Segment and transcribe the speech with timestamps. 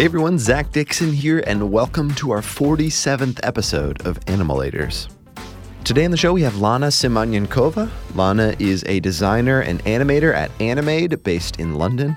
[0.00, 5.10] Hey everyone, Zach Dixon here, and welcome to our 47th episode of Animalators.
[5.84, 7.90] Today on the show, we have Lana Simonyankova.
[8.14, 12.16] Lana is a designer and animator at Animade, based in London.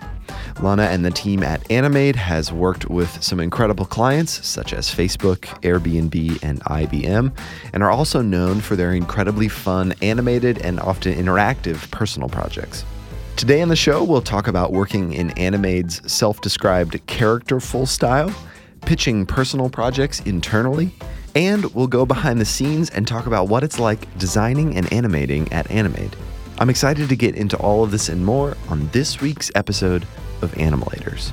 [0.61, 5.39] Lana and the team at Animade has worked with some incredible clients such as Facebook,
[5.59, 7.37] Airbnb, and IBM,
[7.73, 12.85] and are also known for their incredibly fun, animated, and often interactive personal projects.
[13.35, 18.33] Today on the show, we'll talk about working in Animade's self described characterful style,
[18.81, 20.93] pitching personal projects internally,
[21.35, 25.51] and we'll go behind the scenes and talk about what it's like designing and animating
[25.51, 26.13] at Animade.
[26.59, 30.07] I'm excited to get into all of this and more on this week's episode
[30.41, 31.31] of Animalators.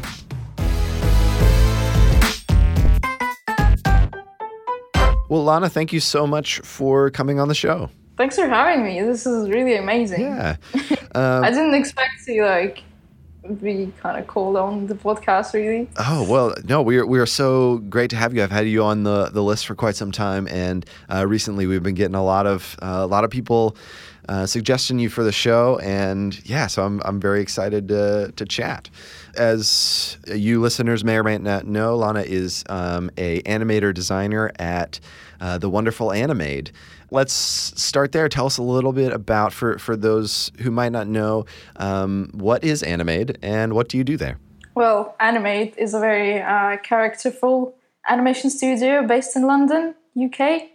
[5.28, 7.90] Well, Lana, thank you so much for coming on the show.
[8.20, 9.00] Thanks for having me.
[9.00, 10.20] This is really amazing.
[10.20, 10.56] Yeah.
[11.12, 12.84] Um, I didn't expect to like
[13.60, 15.88] be kind of called on the podcast really.
[15.98, 18.44] Oh well, no, we are we are so great to have you.
[18.44, 21.82] I've had you on the the list for quite some time, and uh, recently we've
[21.82, 23.76] been getting a lot of uh, a lot of people
[24.28, 28.44] uh, suggesting you for the show, and yeah, so I'm I'm very excited to to
[28.44, 28.88] chat.
[29.34, 35.00] As you listeners may or may not know, Lana is um, a animator designer at
[35.40, 36.70] uh, the wonderful Animade
[37.10, 38.28] let's start there.
[38.28, 41.44] Tell us a little bit about, for, for those who might not know,
[41.76, 44.38] um, what is Animade and what do you do there?
[44.74, 47.74] Well, Animade is a very uh, characterful
[48.08, 50.70] animation studio based in London, UK.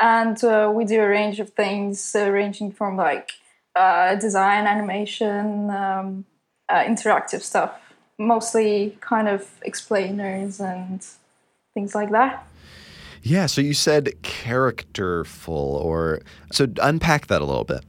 [0.00, 3.32] And uh, we do a range of things, uh, ranging from like
[3.74, 6.24] uh, design, animation, um,
[6.68, 7.72] uh, interactive stuff,
[8.18, 11.06] mostly kind of explainers and
[11.74, 12.46] things like that.
[13.26, 16.20] Yeah, so you said characterful, or
[16.52, 17.84] so unpack that a little bit.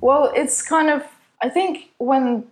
[0.00, 1.04] Well, it's kind of,
[1.40, 2.48] I think when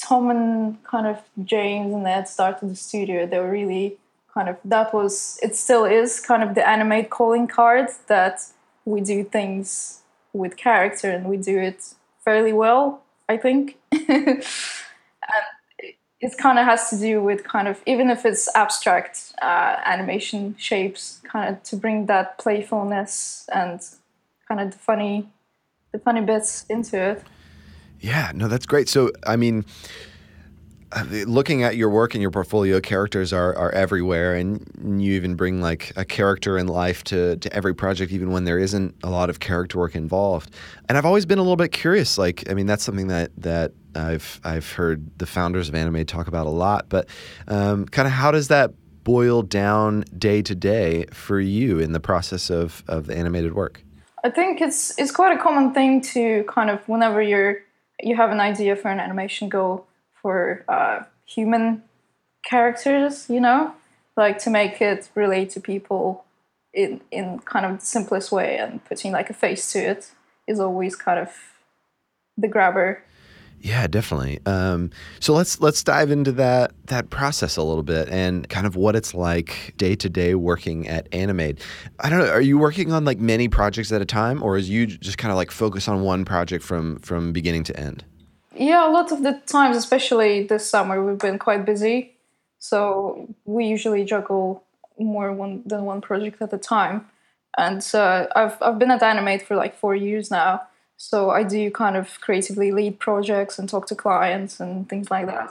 [0.00, 3.96] Tom and kind of James and Ed started the studio, they were really
[4.32, 8.42] kind of, that was, it still is kind of the Animade calling card that
[8.84, 10.02] we do things
[10.32, 13.76] with character and we do it fairly well, I think.
[16.22, 20.54] it kind of has to do with kind of even if it's abstract uh, animation
[20.56, 23.80] shapes kind of to bring that playfulness and
[24.46, 25.28] kind of the funny
[25.90, 27.22] the funny bits into it.
[28.00, 28.88] Yeah no that's great.
[28.88, 29.64] So i mean
[31.26, 35.60] looking at your work and your portfolio characters are, are everywhere and you even bring
[35.60, 39.30] like a character in life to, to every project even when there isn't a lot
[39.30, 40.54] of character work involved
[40.88, 43.72] and i've always been a little bit curious like i mean that's something that that
[43.94, 47.08] I've I've heard the founders of Animade talk about a lot, but
[47.48, 48.72] um, kind of how does that
[49.04, 53.82] boil down day to day for you in the process of of the animated work?
[54.24, 57.58] I think it's it's quite a common thing to kind of whenever you're
[58.00, 59.86] you have an idea for an animation goal
[60.22, 61.82] for uh, human
[62.44, 63.74] characters, you know,
[64.16, 66.24] like to make it relate to people
[66.72, 70.12] in in kind of the simplest way and putting like a face to it
[70.46, 71.28] is always kind of
[72.38, 73.04] the grabber
[73.62, 74.40] yeah, definitely.
[74.44, 74.90] Um,
[75.20, 78.96] so let's let's dive into that that process a little bit and kind of what
[78.96, 81.60] it's like day to day working at Animade.
[82.00, 82.28] I don't know.
[82.28, 85.30] Are you working on like many projects at a time, or is you just kind
[85.30, 88.04] of like focus on one project from from beginning to end?
[88.54, 92.14] Yeah, a lot of the times, especially this summer, we've been quite busy.
[92.58, 94.62] So we usually juggle
[94.98, 97.06] more one than one project at a time.
[97.58, 100.62] And uh, I've I've been at Animade for like four years now
[101.02, 105.26] so I do kind of creatively lead projects and talk to clients and things like
[105.26, 105.50] that.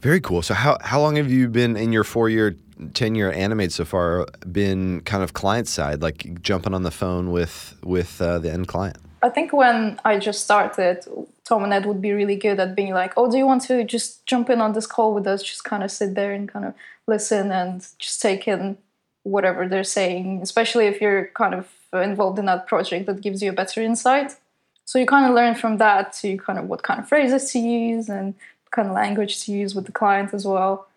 [0.00, 0.40] Very cool.
[0.40, 2.56] So how how long have you been in your four year
[2.94, 4.26] tenure at Animade so far?
[4.50, 8.66] Been kind of client side, like jumping on the phone with with uh, the end
[8.68, 8.96] client.
[9.22, 11.04] I think when I just started,
[11.44, 13.84] Tom and Ed would be really good at being like, "Oh, do you want to
[13.84, 15.42] just jump in on this call with us?
[15.42, 16.74] Just kind of sit there and kind of
[17.06, 18.78] listen and just take in
[19.24, 23.50] whatever they're saying, especially if you're kind of involved in that project that gives you
[23.50, 24.36] a better insight."
[24.84, 27.58] So you kind of learn from that to kind of what kind of phrases to
[27.58, 28.34] use and
[28.70, 30.87] kind of language to use with the client as well.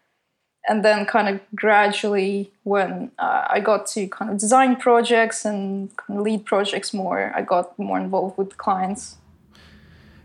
[0.67, 5.95] And then kind of gradually, when uh, I got to kind of design projects and
[5.97, 9.17] kind of lead projects more, I got more involved with clients.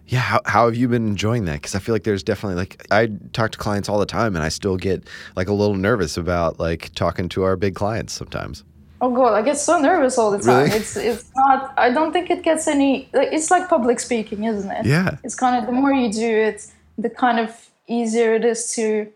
[0.09, 1.55] Yeah, how, how have you been enjoying that?
[1.55, 4.45] Because I feel like there's definitely like I talk to clients all the time, and
[4.45, 5.05] I still get
[5.35, 8.63] like a little nervous about like talking to our big clients sometimes.
[9.01, 10.67] Oh god, I get so nervous all the time.
[10.67, 10.77] Really?
[10.77, 11.75] It's it's not.
[11.77, 13.09] I don't think it gets any.
[13.13, 14.87] It's like public speaking, isn't it?
[14.87, 15.19] Yeah.
[15.25, 19.13] It's kind of the more you do it, the kind of easier it is to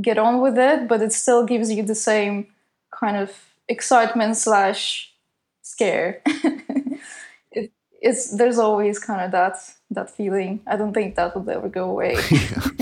[0.00, 2.48] get on with it, but it still gives you the same
[2.90, 3.32] kind of
[3.68, 5.12] excitement slash
[5.62, 6.22] scare.
[7.52, 9.56] it, it's there's always kind of that
[9.90, 10.60] that feeling.
[10.66, 12.16] I don't think that will ever go away.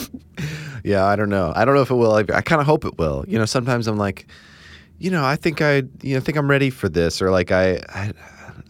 [0.85, 1.53] yeah, I don't know.
[1.55, 2.15] I don't know if it will.
[2.15, 3.25] I, I kind of hope it will.
[3.29, 4.27] You know, sometimes I'm like,
[4.99, 7.83] you know, I think I, you know, think I'm ready for this, or like I,
[7.89, 8.13] I,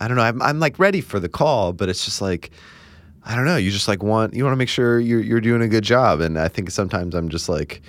[0.00, 0.22] I don't know.
[0.22, 2.50] I'm, I'm like ready for the call, but it's just like,
[3.24, 3.56] I don't know.
[3.56, 6.20] You just like want, you want to make sure you're, you're doing a good job,
[6.20, 7.82] and I think sometimes I'm just like,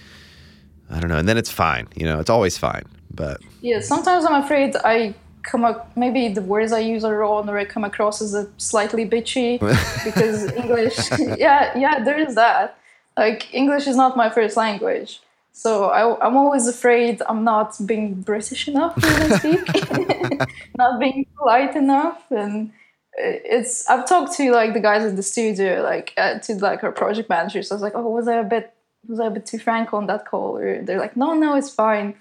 [0.94, 1.88] I don't know, and then it's fine.
[1.95, 3.80] You know, it's always fine, but yeah.
[3.80, 7.66] Sometimes I'm afraid I come up maybe the words I use are wrong or I
[7.66, 9.60] come across as a slightly bitchy
[10.06, 10.98] because English
[11.38, 12.78] yeah yeah there is that
[13.18, 18.16] like English is not my first language so I, am always afraid I'm not being
[18.22, 20.48] British enough to speak
[20.78, 22.72] not being polite enough and
[23.16, 26.92] it's I've talked to like the guys at the studio like uh, to like our
[26.92, 28.74] project managers I was like oh was I a bit
[29.08, 31.70] was I a bit too frank on that call or they're like no no it's
[31.70, 32.16] fine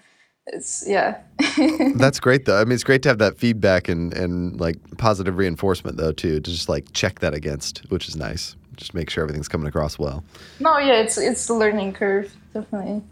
[0.47, 1.21] it's yeah.
[1.97, 2.61] That's great though.
[2.61, 6.41] I mean, it's great to have that feedback and and like positive reinforcement though too
[6.41, 8.57] to just like check that against, which is nice.
[8.77, 10.25] Just make sure everything's coming across well.
[10.59, 13.03] No, yeah, it's it's the learning curve definitely.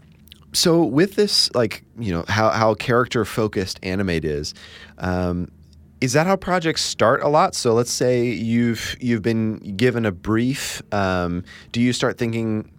[0.53, 4.53] So with this, like you know how how character focused Animade is.
[4.97, 5.49] Um,
[6.01, 7.53] is that how projects start a lot?
[7.53, 10.81] So let's say you've you've been given a brief.
[10.91, 12.71] Um, do you start thinking,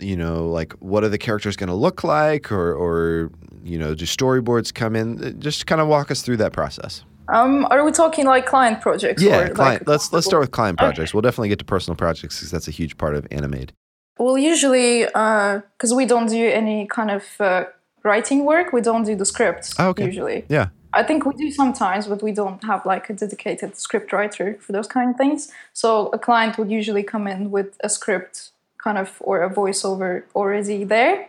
[0.00, 3.30] you know, like what are the characters going to look like, or or
[3.62, 5.40] you know, do storyboards come in?
[5.40, 7.04] Just kind of walk us through that process.
[7.28, 9.22] Um, are we talking like client projects?
[9.22, 9.58] Yeah, client.
[9.58, 11.10] Like let's let's start with client projects.
[11.10, 11.16] Okay.
[11.16, 13.70] We'll definitely get to personal projects because that's a huge part of Animade.
[14.18, 17.64] Well, usually, because uh, we don't do any kind of uh,
[18.02, 19.74] writing work, we don't do the scripts.
[19.78, 20.04] Oh, okay.
[20.04, 20.68] Usually, yeah.
[20.92, 24.72] I think we do sometimes, but we don't have like a dedicated script writer for
[24.72, 25.50] those kind of things.
[25.72, 28.50] So a client would usually come in with a script,
[28.82, 31.28] kind of, or a voiceover already there,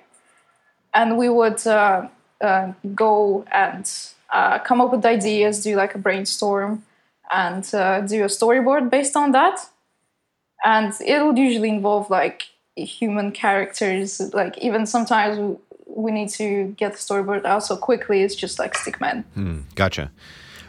[0.94, 2.08] and we would uh,
[2.42, 3.90] uh, go and
[4.32, 6.84] uh, come up with ideas, do like a brainstorm,
[7.32, 9.60] and uh, do a storyboard based on that.
[10.64, 12.44] And it would usually involve like
[12.76, 14.20] human characters.
[14.34, 15.56] Like even sometimes we,
[15.88, 18.22] we need to get the storyboard out so quickly.
[18.22, 19.24] It's just like stickman.
[19.34, 20.12] Hmm, gotcha.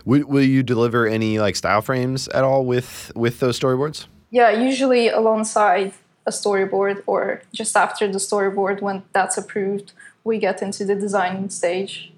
[0.04, 4.06] Will, will you deliver any like style frames at all with with those storyboards?
[4.30, 5.92] Yeah, usually alongside
[6.26, 9.92] a storyboard or just after the storyboard when that's approved
[10.24, 12.12] we get into the design stage.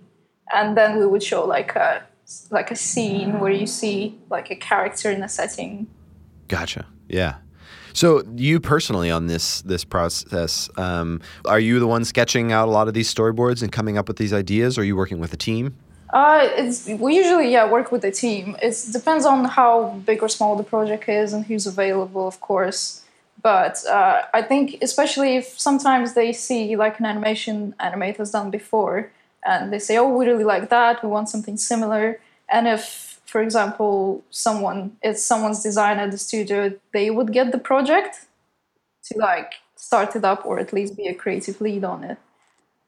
[0.53, 2.03] And then we would show like a
[2.51, 5.87] like a scene where you see like a character in a setting.
[6.49, 6.87] Gotcha.
[7.09, 7.37] Yeah.
[7.93, 12.71] So you personally on this this process um, are you the one sketching out a
[12.71, 15.33] lot of these storyboards and coming up with these ideas or are you working with
[15.33, 15.77] a team?
[16.13, 18.57] Uh, it's we usually yeah work with a team.
[18.63, 23.04] It depends on how big or small the project is and who's available of course
[23.45, 28.51] but uh, I think, especially if sometimes they see like an animation Animade has done
[28.51, 29.13] before,
[29.47, 31.03] and they say, "Oh, we really like that.
[31.05, 32.21] We want something similar."
[32.51, 37.59] And if, for example, someone it's someone's design at the studio, they would get the
[37.59, 38.27] project
[39.05, 42.19] to like start it up or at least be a creative lead on it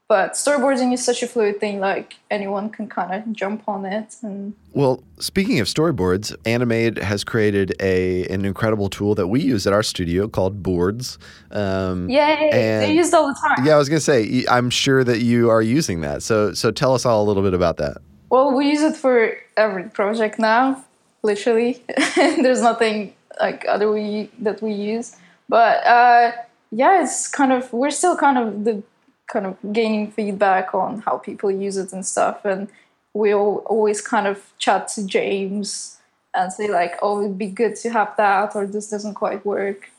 [0.08, 4.16] but storyboarding is such a fluid thing like anyone can kind of jump on it
[4.22, 9.66] and well speaking of storyboards Animade has created a an incredible tool that we use
[9.66, 11.18] at our studio called boards
[11.50, 13.64] um, yeah they use all the time.
[13.66, 16.22] Yeah i was going to say i'm sure that you are using that.
[16.22, 17.98] So so tell us all a little bit about that.
[18.30, 20.84] Well we use it for every project now
[21.22, 21.82] literally.
[22.16, 25.16] There's nothing like other we that we use.
[25.48, 26.32] But uh
[26.70, 28.82] yeah it's kind of we're still kind of the
[29.26, 32.44] kind of gaining feedback on how people use it and stuff.
[32.44, 32.68] And
[33.12, 35.98] we'll always kind of chat to James
[36.34, 39.90] and say like, "Oh, it'd be good to have that," or "This doesn't quite work."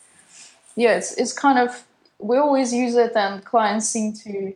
[0.76, 1.84] Yeah, it's, it's kind of
[2.20, 4.54] we always use it, and clients seem to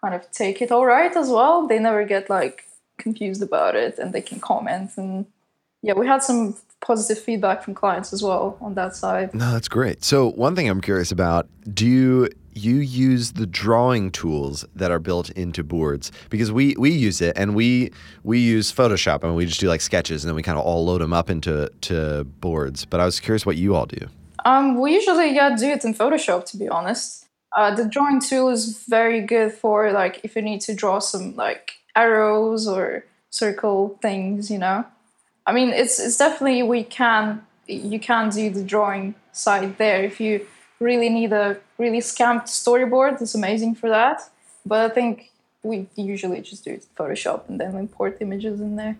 [0.00, 1.66] kind of take it all right as well.
[1.66, 2.64] They never get like
[2.98, 4.90] confused about it, and they can comment.
[4.96, 5.26] And
[5.82, 9.32] yeah, we had some positive feedback from clients as well on that side.
[9.32, 10.02] No, that's great.
[10.02, 14.98] So one thing I'm curious about: Do you you use the drawing tools that are
[14.98, 17.90] built into boards because we we use it and we
[18.22, 20.84] we use Photoshop and we just do like sketches and then we kind of all
[20.84, 22.84] load them up into to boards.
[22.84, 24.08] But I was curious what you all do.
[24.44, 27.26] Um, we usually yeah do it in Photoshop to be honest.
[27.56, 31.36] Uh, the drawing tool is very good for like if you need to draw some
[31.36, 34.84] like arrows or circle things, you know.
[35.46, 40.20] I mean, it's it's definitely we can you can do the drawing side there if
[40.20, 40.46] you
[40.82, 43.20] really need a really scamped storyboard.
[43.20, 44.20] It's amazing for that.
[44.66, 48.96] But I think we usually just do Photoshop and then import images in there.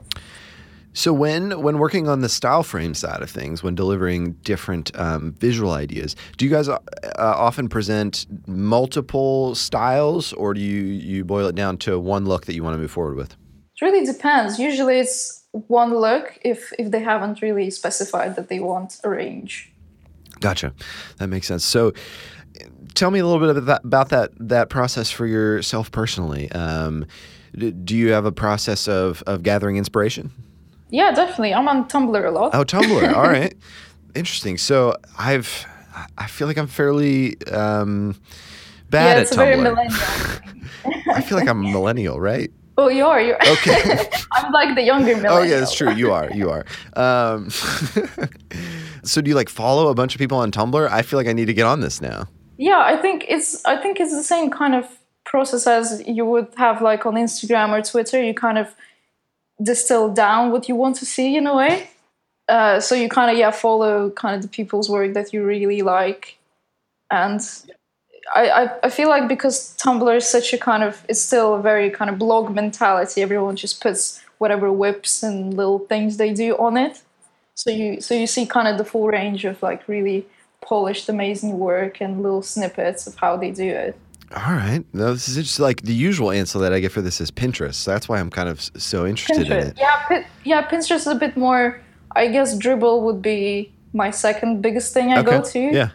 [0.95, 5.33] So when when working on the style frame side of things, when delivering different um,
[5.33, 6.79] visual ideas, do you guys uh,
[7.17, 12.55] often present multiple styles, or do you you boil it down to one look that
[12.55, 13.33] you want to move forward with?
[13.33, 14.59] It really depends.
[14.59, 19.72] Usually, it's one look if if they haven't really specified that they want a range.
[20.43, 20.75] Gotcha.
[21.19, 21.65] That makes sense.
[21.65, 21.93] So,
[22.95, 26.51] tell me a little bit about that, about that, that process for yourself personally.
[26.53, 27.07] Um,
[27.55, 30.31] do you have a process of, of gathering inspiration?
[30.91, 31.55] Yeah, definitely.
[31.55, 32.55] I'm on Tumblr a lot.
[32.55, 33.13] Oh, Tumblr.
[33.15, 33.55] All right.
[34.15, 34.59] Interesting.
[34.59, 35.67] So I've,
[36.19, 38.21] I feel like I'm fairly um,
[38.91, 40.53] bad yeah, at Tumblr.
[41.15, 42.51] I feel like I'm a millennial, right?
[42.79, 43.21] Oh, you are.
[43.21, 44.09] You're Okay.
[44.33, 45.35] I'm like the younger millennial.
[45.35, 45.93] Oh yeah, that's true.
[45.93, 46.31] You are.
[46.31, 46.65] You are.
[46.95, 47.51] Um,
[49.03, 50.91] so do you like follow a bunch of people on Tumblr?
[50.91, 52.29] I feel like I need to get on this now.
[52.57, 53.65] Yeah, I think it's.
[53.65, 54.87] I think it's the same kind of
[55.25, 58.23] process as you would have like on Instagram or Twitter.
[58.23, 58.75] You kind of
[59.63, 61.89] distill down what you want to see in a way.
[62.49, 65.83] Uh, so you kind of yeah follow kind of the people's work that you really
[65.83, 66.39] like,
[67.11, 67.41] and
[68.35, 71.63] I, I I feel like because Tumblr is such a kind of it's still a
[71.63, 73.23] very kind of blog mentality.
[73.23, 77.03] Everyone just puts whatever whips and little things they do on it.
[77.55, 80.27] So you so you see kind of the full range of like really
[80.61, 83.99] polished, amazing work and little snippets of how they do it.
[84.35, 84.83] All right.
[84.95, 87.75] No, this is just like the usual answer that I get for this is Pinterest.
[87.75, 89.79] So that's why I'm kind of so interested in it.
[89.79, 91.81] yeah, yeah, Pinterest is a bit more.
[92.17, 95.59] I guess Dribbble would be my second biggest thing I go to.
[95.61, 95.91] Yeah.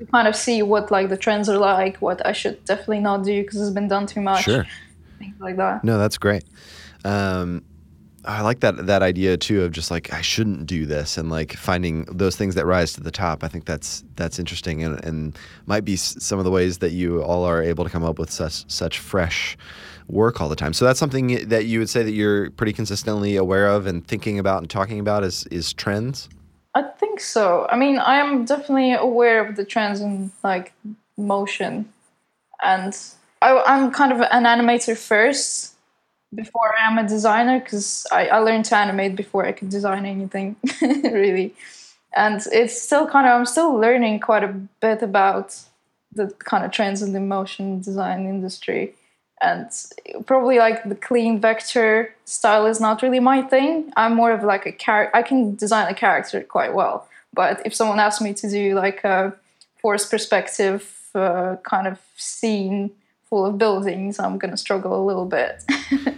[0.00, 3.22] to kind of see what like the trends are like, what I should definitely not
[3.24, 4.66] do because it's been done too much, Sure.
[5.20, 5.84] things like that.
[5.84, 6.44] No, that's great.
[7.04, 7.62] Um,
[8.28, 11.54] I like that that idea too of just like I shouldn't do this and like
[11.54, 13.42] finding those things that rise to the top.
[13.42, 17.22] I think that's that's interesting and, and might be some of the ways that you
[17.22, 19.56] all are able to come up with such such fresh
[20.08, 20.74] work all the time.
[20.74, 24.38] So that's something that you would say that you're pretty consistently aware of and thinking
[24.38, 26.28] about and talking about is is trends.
[26.74, 27.66] I think so.
[27.70, 30.74] I mean, I am definitely aware of the trends in like
[31.16, 31.90] motion,
[32.62, 32.94] and
[33.40, 35.77] I, I'm kind of an animator first
[36.34, 40.06] before I am a designer because I, I learned to animate before I could design
[40.06, 41.54] anything really,
[42.14, 44.48] and it's still kind of I'm still learning quite a
[44.80, 45.56] bit about
[46.12, 48.94] the kind of trends in the motion design industry
[49.40, 49.70] and
[50.26, 53.92] probably like the clean vector style is not really my thing.
[53.96, 55.16] I'm more of like a character.
[55.16, 59.04] I can design a character quite well, but if someone asks me to do like
[59.04, 59.32] a
[59.80, 62.90] forced perspective uh, kind of scene
[63.28, 65.64] full of buildings, I'm gonna struggle a little bit.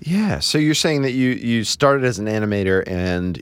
[0.00, 0.40] Yeah.
[0.40, 3.40] So you're saying that you you started as an animator, and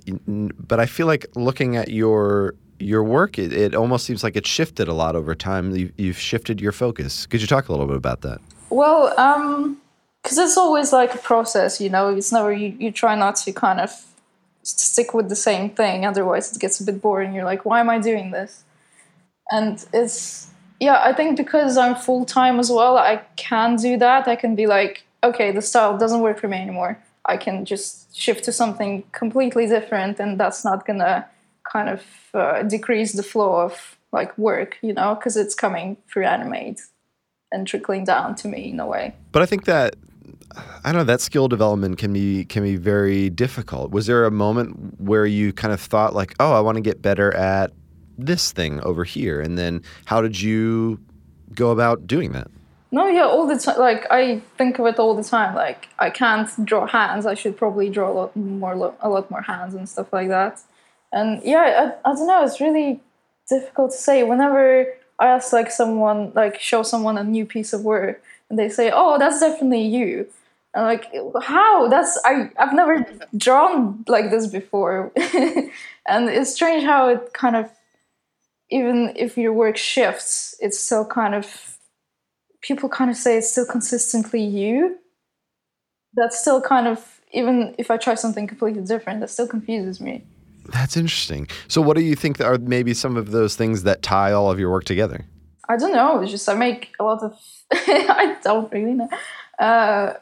[0.59, 4.47] but I feel like looking at your your work, it, it almost seems like it
[4.47, 5.75] shifted a lot over time.
[5.75, 7.26] You, you've shifted your focus.
[7.26, 8.40] Could you talk a little bit about that?
[8.71, 9.76] well, um,
[10.23, 12.14] because it's always like a process, you know.
[12.14, 12.76] It's never you.
[12.78, 13.90] You try not to kind of
[14.62, 17.35] stick with the same thing, otherwise it gets a bit boring.
[17.35, 18.62] You're like, why am I doing this?
[19.52, 20.49] and it's
[20.83, 24.29] yeah i think because i'm full-time as well i can do that.
[24.29, 26.99] I can be like okay the style doesn't work for me anymore.
[27.25, 27.91] I can just
[28.25, 31.15] shift to something completely different and that's not gonna
[31.73, 32.01] kind of
[32.35, 36.81] uh, decrease the flow of like work you know because it's coming through Animade
[37.53, 39.15] and trickling down to me in a way.
[39.31, 39.95] But I think that
[40.85, 43.93] I don't know that skill development can be can be very difficult.
[43.93, 47.01] Was there a moment where you kind of thought like, oh, I want to get
[47.01, 47.73] better at
[48.26, 51.00] this thing over here, and then how did you
[51.55, 52.49] go about doing that?
[52.91, 53.79] No, yeah, all the time.
[53.79, 55.55] Like I think of it all the time.
[55.55, 57.25] Like I can't draw hands.
[57.25, 60.61] I should probably draw a lot more, a lot more hands and stuff like that.
[61.11, 62.45] And yeah, I, I don't know.
[62.45, 63.00] It's really
[63.49, 64.23] difficult to say.
[64.23, 64.87] Whenever
[65.19, 68.91] I ask like someone, like show someone a new piece of work, and they say,
[68.93, 70.26] "Oh, that's definitely you,"
[70.75, 71.07] I'm like,
[71.43, 71.88] "How?
[71.88, 72.50] That's I.
[72.59, 75.12] I've never drawn like this before."
[76.07, 77.71] and it's strange how it kind of,
[78.73, 81.79] even if your work shifts, it's still kind of
[82.62, 84.99] people kind of say it's still consistently you.
[86.14, 90.25] That's still kind of even if I try something completely different, that still confuses me.
[90.67, 91.49] That's interesting.
[91.69, 94.59] So, what do you think are maybe some of those things that tie all of
[94.59, 95.26] your work together?
[95.69, 96.21] I don't know.
[96.21, 97.38] It's just I make a lot of.
[97.73, 99.09] I don't really know.
[99.59, 100.14] Uh,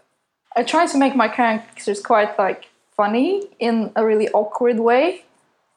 [0.57, 2.66] I try to make my characters quite like
[2.97, 5.25] funny in a really awkward way.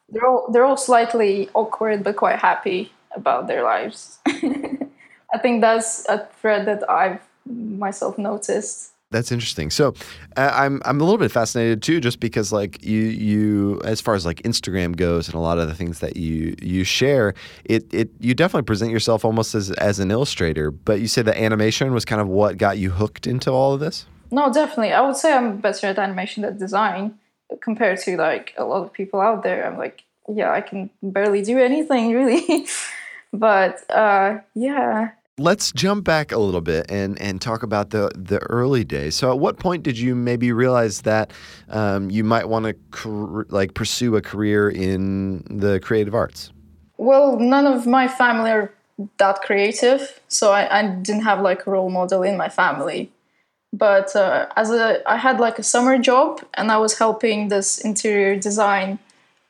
[0.08, 4.18] They're all they're all slightly awkward but quite happy about their lives.
[4.26, 8.92] I think that's a thread that I've myself noticed.
[9.10, 9.70] That's interesting.
[9.70, 9.94] So,
[10.36, 14.14] uh, I'm I'm a little bit fascinated too, just because like you you as far
[14.14, 17.34] as like Instagram goes and a lot of the things that you you share,
[17.64, 20.70] it it you definitely present yourself almost as as an illustrator.
[20.70, 23.80] But you said that animation was kind of what got you hooked into all of
[23.80, 24.06] this.
[24.32, 24.92] No, definitely.
[24.92, 27.16] I would say I'm better at animation than design
[27.60, 29.66] compared to like a lot of people out there.
[29.66, 32.66] I'm like, yeah, I can barely do anything really.
[33.32, 38.38] but uh, yeah, Let's jump back a little bit and and talk about the the
[38.38, 39.16] early days.
[39.16, 41.32] So, at what point did you maybe realize that
[41.70, 46.52] um, you might want to cr- like pursue a career in the creative arts?
[46.96, 48.72] well, none of my family are
[49.18, 53.10] that creative, so I, I didn't have like a role model in my family.
[53.74, 57.78] But uh, as a, I had like a summer job, and I was helping this
[57.78, 59.00] interior design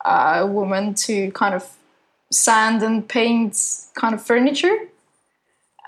[0.02, 1.76] uh, woman to kind of
[2.32, 3.54] sand and paint
[3.92, 4.76] kind of furniture,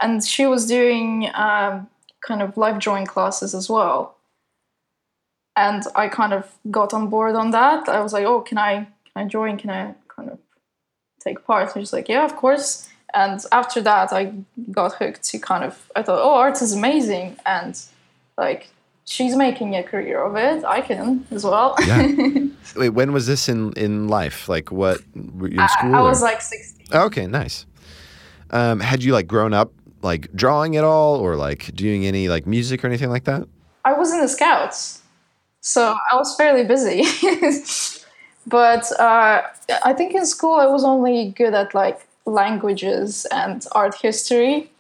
[0.03, 1.89] and she was doing um,
[2.27, 4.17] kind of life drawing classes as well.
[5.57, 7.89] And I kind of got on board on that.
[7.89, 9.57] I was like, "Oh, can I can I join?
[9.57, 10.39] Can I kind of
[11.21, 14.35] take part?" And she's like, "Yeah, of course." And after that, I
[14.71, 15.91] got hooked to kind of.
[15.97, 17.75] I thought, "Oh, art is amazing," and
[18.39, 18.69] like
[19.05, 20.65] she's making a career of it.
[20.65, 21.75] I can as well.
[21.87, 22.07] Yeah.
[22.77, 24.49] Wait, when was this in in life?
[24.49, 25.95] Like, what were you in school?
[25.95, 26.87] I, or- was like 16.
[26.93, 27.67] Okay, nice.
[28.51, 32.47] Um, had you like grown up like drawing at all, or like doing any like
[32.47, 33.49] music or anything like that?
[33.85, 35.03] I was in the scouts,
[35.61, 37.03] so I was fairly busy.
[38.47, 39.43] but uh,
[39.85, 44.71] I think in school I was only good at like languages and art history.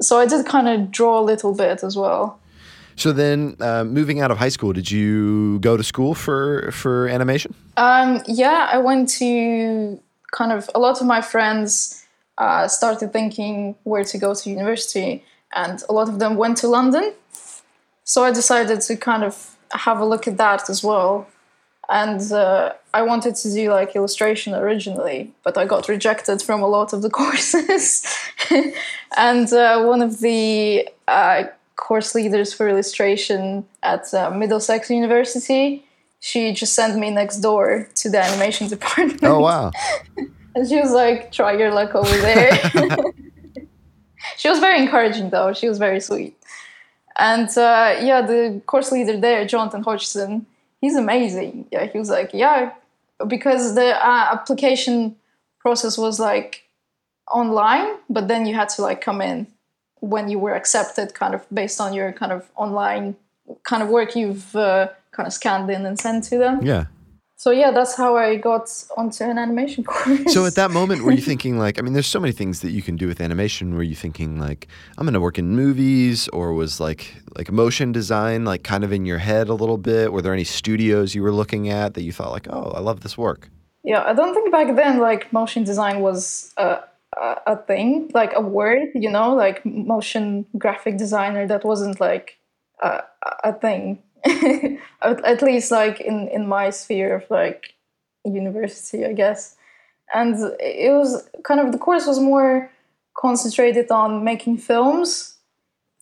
[0.00, 2.38] So I did kind of draw a little bit as well.
[2.96, 7.08] So then, uh, moving out of high school, did you go to school for for
[7.08, 7.54] animation?
[7.76, 10.00] Um, yeah, I went to
[10.32, 12.04] kind of a lot of my friends
[12.38, 15.22] uh, started thinking where to go to university,
[15.54, 17.12] and a lot of them went to London.
[18.04, 21.26] So I decided to kind of have a look at that as well.
[21.88, 26.66] And uh, I wanted to do like illustration originally, but I got rejected from a
[26.66, 28.06] lot of the courses.
[29.16, 31.44] and uh, one of the uh,
[31.76, 35.84] course leaders for illustration at uh, Middlesex University,
[36.20, 39.22] she just sent me next door to the animation department.
[39.22, 39.70] Oh wow!
[40.56, 42.50] And she was like, try your luck over there.
[44.38, 45.52] she was very encouraging, though.
[45.52, 46.34] She was very sweet.
[47.18, 50.46] And uh, yeah, the course leader there, Jonathan Hodgson,
[50.80, 51.66] he's amazing.
[51.70, 52.72] Yeah, he was like, yeah,
[53.28, 55.16] because the uh, application
[55.58, 56.64] process was like
[57.30, 59.46] online, but then you had to like come in
[60.08, 63.16] when you were accepted, kind of based on your kind of online
[63.62, 66.64] kind of work you've uh, kind of scanned in and sent to them.
[66.64, 66.86] Yeah.
[67.38, 70.32] So yeah, that's how I got onto an animation course.
[70.32, 72.70] So at that moment, were you thinking like, I mean, there's so many things that
[72.70, 73.74] you can do with animation.
[73.74, 77.92] Were you thinking like, I'm going to work in movies, or was like like motion
[77.92, 80.12] design like kind of in your head a little bit?
[80.12, 83.00] Were there any studios you were looking at that you thought like, oh, I love
[83.00, 83.50] this work?
[83.84, 86.78] Yeah, I don't think back then like motion design was a,
[87.16, 91.46] a, thing, like a word, you know, like motion graphic designer.
[91.46, 92.38] That wasn't like
[92.82, 93.02] a,
[93.44, 94.02] a thing,
[95.02, 97.74] at, at least like in in my sphere of like
[98.24, 99.56] university, I guess.
[100.14, 102.70] And it was kind of the course was more
[103.16, 105.36] concentrated on making films.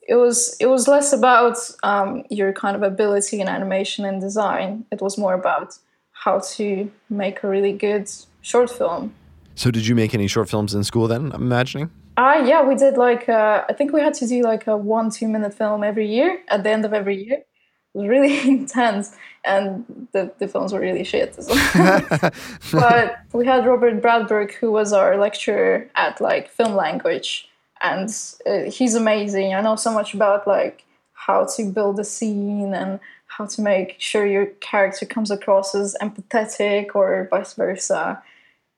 [0.06, 4.84] It was it was less about um, your kind of ability in animation and design.
[4.90, 5.78] It was more about
[6.12, 8.10] how to make a really good
[8.42, 9.14] short film.
[9.54, 11.32] So did you make any short films in school then?
[11.32, 11.90] I'm imagining.
[12.16, 15.10] Ah, yeah, we did like uh, I think we had to do like a one
[15.10, 17.38] two minute film every year at the end of every year.
[17.38, 22.30] It was really intense, and the, the films were really shit as well.
[22.72, 27.48] but we had Robert Bradbrook, who was our lecturer at like film language,
[27.82, 28.08] and
[28.46, 29.54] uh, he's amazing.
[29.54, 33.96] I know so much about like how to build a scene and how to make
[33.98, 38.22] sure your character comes across as empathetic or vice versa.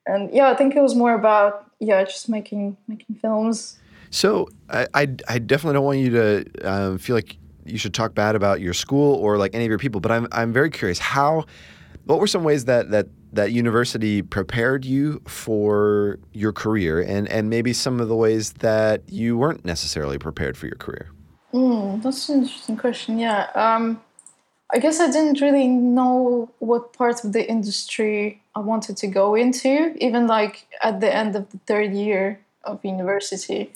[0.06, 3.78] And yeah, I think it was more about yeah, just making making films.
[4.10, 8.14] So I, I, I definitely don't want you to um, feel like you should talk
[8.14, 10.98] bad about your school or like any of your people, but I'm I'm very curious
[10.98, 11.44] how.
[12.04, 17.50] What were some ways that that that university prepared you for your career, and and
[17.50, 21.10] maybe some of the ways that you weren't necessarily prepared for your career?
[21.52, 23.18] Mm, that's an interesting question.
[23.18, 24.00] Yeah, um,
[24.72, 29.34] I guess I didn't really know what part of the industry I wanted to go
[29.34, 33.70] into, even like at the end of the third year of university.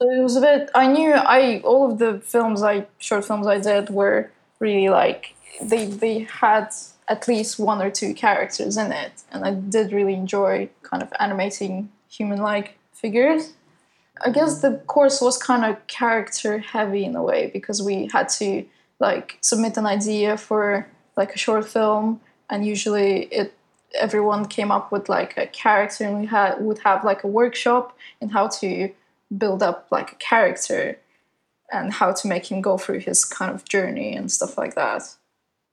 [0.00, 0.70] So it was a bit.
[0.74, 5.34] I knew I all of the films I short films I did were really like
[5.60, 6.68] they they had
[7.08, 11.12] at least one or two characters in it, and I did really enjoy kind of
[11.18, 13.52] animating human like figures.
[14.24, 18.30] I guess the course was kind of character heavy in a way because we had
[18.40, 18.64] to
[18.98, 23.54] like submit an idea for like a short film, and usually it
[23.94, 27.96] everyone came up with like a character, and we had would have like a workshop
[28.20, 28.90] in how to
[29.36, 30.98] build up like a character
[31.72, 35.02] and how to make him go through his kind of journey and stuff like that.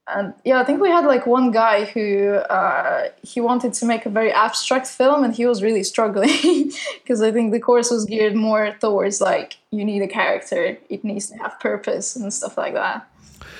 [0.08, 4.06] And yeah, I think we had like one guy who uh, he wanted to make
[4.06, 8.06] a very abstract film, and he was really struggling because I think the course was
[8.06, 12.58] geared more towards like you need a character, it needs to have purpose and stuff
[12.58, 13.08] like that.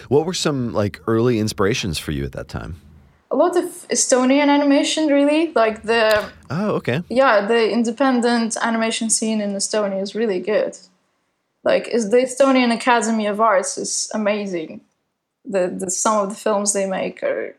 [0.10, 2.76] What were some like early inspirations for you at that time?
[3.32, 5.52] a lot of Estonian animation, really.
[5.54, 7.02] Like the Oh, okay.
[7.10, 10.78] yeah, the independent animation scene in Estonia is really good.
[11.64, 14.82] Like, is the Estonian Academy of Arts is amazing.
[15.46, 17.56] The, the some of the films they make are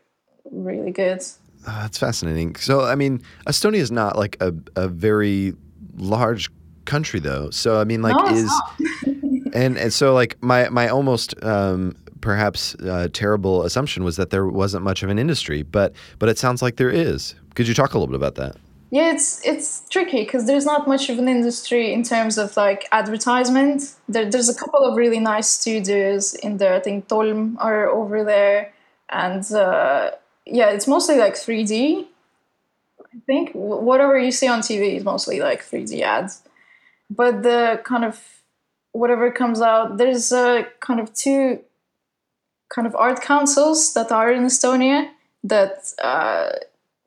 [0.49, 1.21] really good.
[1.67, 2.55] Uh, that's fascinating.
[2.55, 5.55] So, I mean, Estonia is not like a, a very
[5.97, 6.49] large
[6.85, 7.49] country, though.
[7.49, 8.51] So, I mean, like, No, is
[9.53, 14.47] and and so like my my almost um, perhaps uh, terrible assumption was that there
[14.47, 17.35] wasn't much of an industry, but but it sounds like there is.
[17.53, 18.57] Could you talk a little bit about that?
[18.89, 22.87] Yeah, it's it's tricky because there's not much of an industry in terms of like
[22.91, 23.93] advertisement.
[24.09, 26.73] There, there's a couple of really nice studios in there.
[26.73, 28.73] I think Tolm are over there,
[29.09, 30.11] and uh,
[30.47, 32.07] yeah, it's mostly like 3D.
[32.99, 36.41] I think whatever you see on TV is mostly like 3D ads,
[37.09, 38.15] but the kind of
[38.93, 41.59] whatever comes out, there's uh, kind of two
[42.75, 45.09] kind of art councils that are in Estonia
[45.43, 45.93] that.
[46.03, 46.49] Uh,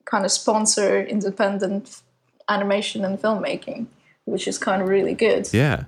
[0.09, 2.01] kind of sponsor independent
[2.49, 3.87] animation and filmmaking,
[4.25, 5.49] which is kind of really good.
[5.53, 5.85] Yeah.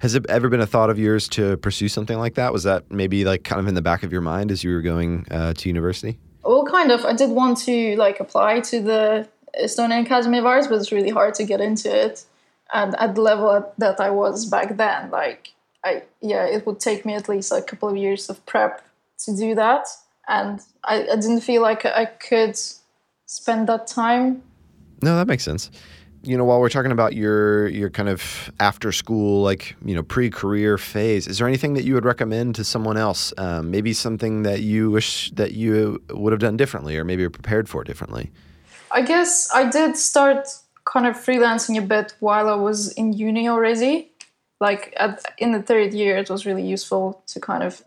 [0.00, 2.52] Has it ever been a thought of yours to pursue something like that?
[2.52, 4.82] Was that maybe like kind of in the back of your mind as you were
[4.82, 6.18] going uh, to university?
[6.44, 7.04] Well, kind of.
[7.06, 9.26] I did want to like apply to the
[9.58, 12.24] Estonian Academy of Arts, but it's really hard to get into it.
[12.74, 17.06] And at the level that I was back then, like I yeah, it would take
[17.06, 18.85] me at least a couple of years of prep
[19.24, 19.86] to do that,
[20.28, 22.58] and I, I didn't feel like I could
[23.26, 24.42] spend that time
[25.02, 25.70] No, that makes sense.
[26.22, 30.02] You know, while we're talking about your your kind of after school, like you know,
[30.02, 33.32] pre career phase, is there anything that you would recommend to someone else?
[33.38, 37.30] Um, maybe something that you wish that you would have done differently, or maybe you're
[37.30, 38.32] prepared for differently.
[38.90, 40.48] I guess I did start
[40.84, 44.10] kind of freelancing a bit while I was in uni already.
[44.60, 47.84] Like at, in the third year, it was really useful to kind of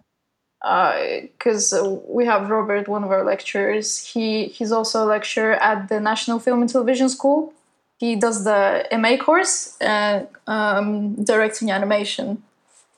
[0.62, 4.06] because uh, we have Robert, one of our lecturers.
[4.06, 7.54] He he's also a lecturer at the National Film and Television School.
[7.98, 12.44] He does the MA course, uh, um, directing animation.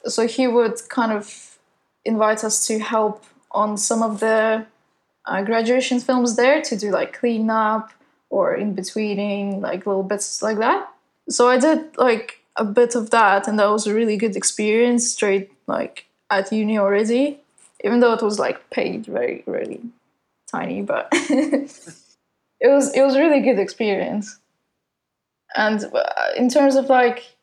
[0.05, 1.57] So he would kind of
[2.05, 4.65] invite us to help on some of the
[5.25, 7.91] uh, graduation films there to do like cleanup
[8.29, 10.87] or in betweening, like little bits like that.
[11.29, 15.11] So I did like a bit of that, and that was a really good experience.
[15.11, 17.40] Straight like at uni already,
[17.83, 19.81] even though it was like paid very really
[20.51, 24.39] tiny, but it was it was really good experience.
[25.55, 26.03] And uh,
[26.37, 27.35] in terms of like,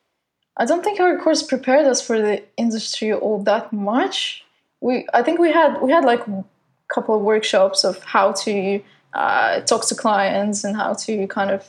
[0.57, 4.43] I don't think our course prepared us for the industry all that much.
[4.81, 6.43] We I think we had we had like a
[6.93, 8.81] couple of workshops of how to
[9.13, 11.67] uh, talk to clients and how to kind of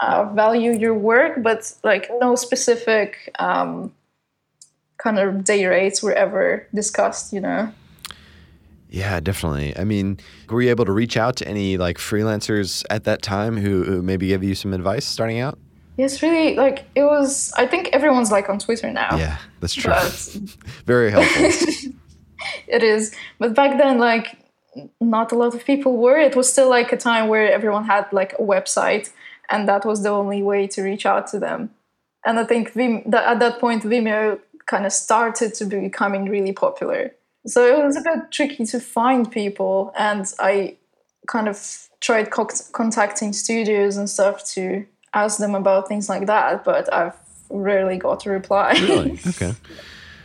[0.00, 3.92] uh, value your work, but like no specific um,
[4.98, 7.32] kind of day rates were ever discussed.
[7.32, 7.72] You know.
[8.92, 9.76] Yeah, definitely.
[9.76, 10.18] I mean,
[10.50, 14.02] were you able to reach out to any like freelancers at that time who, who
[14.02, 15.58] maybe give you some advice starting out?
[15.96, 16.56] Yes, really.
[16.56, 17.52] Like it was.
[17.56, 19.16] I think everyone's like on Twitter now.
[19.16, 19.94] Yeah, that's true.
[20.84, 21.44] Very helpful.
[22.68, 23.14] it is.
[23.38, 24.38] But back then, like
[25.00, 26.18] not a lot of people were.
[26.18, 29.10] It was still like a time where everyone had like a website,
[29.48, 31.70] and that was the only way to reach out to them.
[32.26, 36.28] And I think Vim- that at that point, Vimeo kind of started to be becoming
[36.28, 37.12] really popular.
[37.46, 40.76] So it was a bit tricky to find people, and I
[41.26, 46.64] kind of tried co- contacting studios and stuff to ask them about things like that,
[46.64, 47.16] but I've
[47.50, 48.72] rarely got a reply.
[48.80, 49.18] really?
[49.26, 49.54] Okay.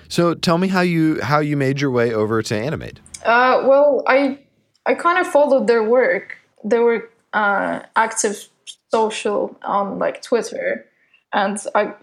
[0.09, 2.99] So tell me how you how you made your way over to Animade.
[3.25, 4.39] Uh, well, I
[4.85, 6.37] I kind of followed their work.
[6.63, 8.47] They were uh, active
[8.89, 10.85] social on like Twitter,
[11.33, 11.93] and I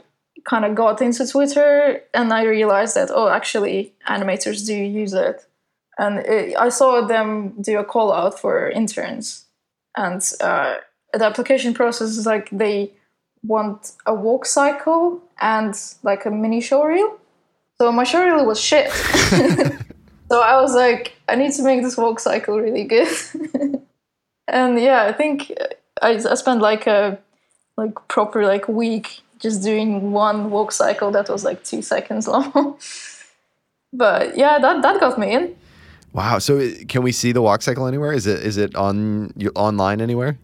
[0.45, 5.47] kind of got into Twitter, and I realized that oh, actually, animators do use it,
[5.99, 9.47] and it, I saw them do a call out for interns,
[9.97, 10.77] and uh,
[11.13, 12.93] the application process is like they
[13.43, 17.19] want a walk cycle and like a mini showreel.
[17.79, 18.91] So my showreel was shit.
[20.31, 23.09] So I was like, I need to make this walk cycle really good.
[24.49, 25.53] and yeah, I think
[26.03, 27.19] I, I spent like a
[27.77, 32.79] like proper like week just doing one walk cycle that was like two seconds long.
[33.93, 35.55] but yeah, that that got me in.
[36.15, 36.39] Wow.
[36.39, 38.13] So can we see the walk cycle anywhere?
[38.13, 40.39] Is it is it on you online anywhere?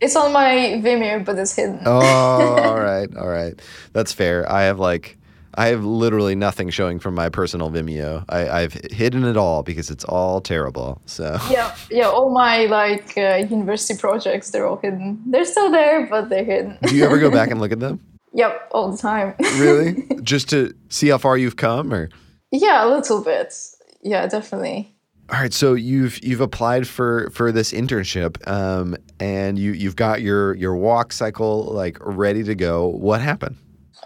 [0.00, 1.80] It's on my Vimeo, but it's hidden.
[1.86, 2.00] Oh,
[2.68, 3.54] all right, all right.
[3.92, 4.50] That's fair.
[4.50, 5.16] I have like
[5.54, 8.24] I have literally nothing showing from my personal Vimeo.
[8.28, 11.00] I, I've hidden it all because it's all terrible.
[11.06, 12.08] So Yeah, yeah.
[12.08, 15.22] All my like uh, university projects, they're all hidden.
[15.26, 16.78] They're still there, but they're hidden.
[16.82, 18.00] do you ever go back and look at them?
[18.32, 19.34] Yep, all the time.
[19.56, 20.06] Really?
[20.22, 22.08] Just to see how far you've come, or
[22.50, 23.54] yeah, a little bit.
[24.02, 24.94] Yeah, definitely.
[25.30, 30.20] All right, so you've you've applied for for this internship, um, and you you've got
[30.20, 32.88] your your walk cycle like ready to go.
[32.88, 33.56] What happened?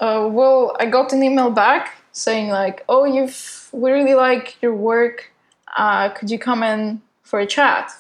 [0.01, 4.75] Uh, well, I got an email back saying like, "Oh, you've we really like your
[4.75, 5.33] work.
[5.77, 7.91] Uh, could you come in for a chat?"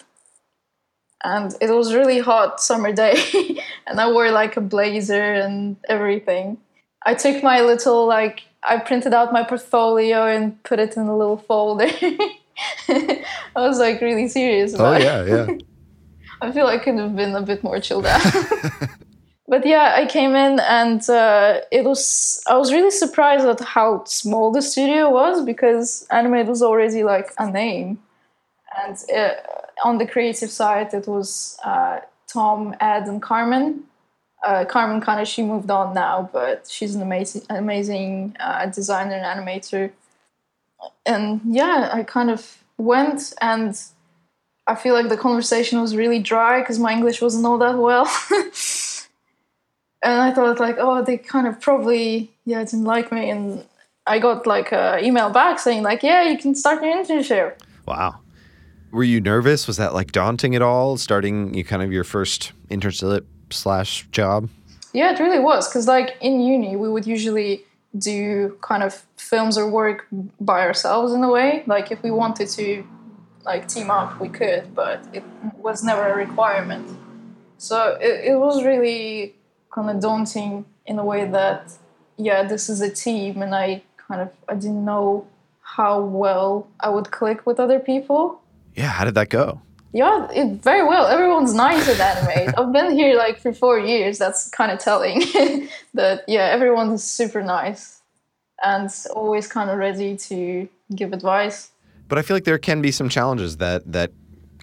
[1.24, 3.16] And it was really hot summer day,
[3.86, 6.58] and I wore like a blazer and everything.
[7.04, 11.16] I took my little like I printed out my portfolio and put it in a
[11.16, 11.88] little folder.
[12.88, 13.22] I
[13.54, 14.74] was like really serious.
[14.78, 15.46] oh yeah, yeah.
[16.42, 18.22] I feel I could have been a bit more chilled out.
[19.48, 22.42] but yeah, I came in and uh, it was.
[22.46, 27.32] I was really surprised at how small the studio was because Animade was already like
[27.38, 27.98] a name,
[28.82, 33.84] and it, uh, on the creative side, it was uh, Tom, Ed, and Carmen.
[34.44, 39.14] Uh, Carmen kind of she moved on now, but she's an amazing, amazing uh, designer
[39.14, 39.90] and animator.
[41.04, 43.80] And yeah, I kind of went and
[44.66, 48.06] I feel like the conversation was really dry because my English wasn't all that well.
[50.02, 53.64] and I thought like, oh, they kind of probably yeah didn't like me, and
[54.06, 57.54] I got like an email back saying like, yeah, you can start your internship.
[57.86, 58.16] Wow.
[58.96, 59.66] Were you nervous?
[59.66, 60.96] Was that like daunting at all?
[60.96, 64.48] Starting you kind of your first internship slash job?
[64.94, 67.62] Yeah, it really was because like in uni we would usually
[67.98, 70.06] do kind of films or work
[70.40, 71.62] by ourselves in a way.
[71.66, 72.86] Like if we wanted to
[73.44, 75.22] like team up, we could, but it
[75.58, 76.88] was never a requirement.
[77.58, 79.34] So it, it was really
[79.74, 81.70] kind of daunting in a way that
[82.16, 85.26] yeah, this is a team, and I kind of I didn't know
[85.60, 88.40] how well I would click with other people.
[88.76, 89.60] Yeah, how did that go?
[89.92, 91.06] Yeah, it, very well.
[91.06, 92.54] Everyone's nice at Animade.
[92.58, 94.18] I've been here like for four years.
[94.18, 95.20] That's kind of telling
[95.94, 98.02] that, yeah, everyone is super nice
[98.62, 101.70] and always kind of ready to give advice.
[102.08, 104.12] But I feel like there can be some challenges that that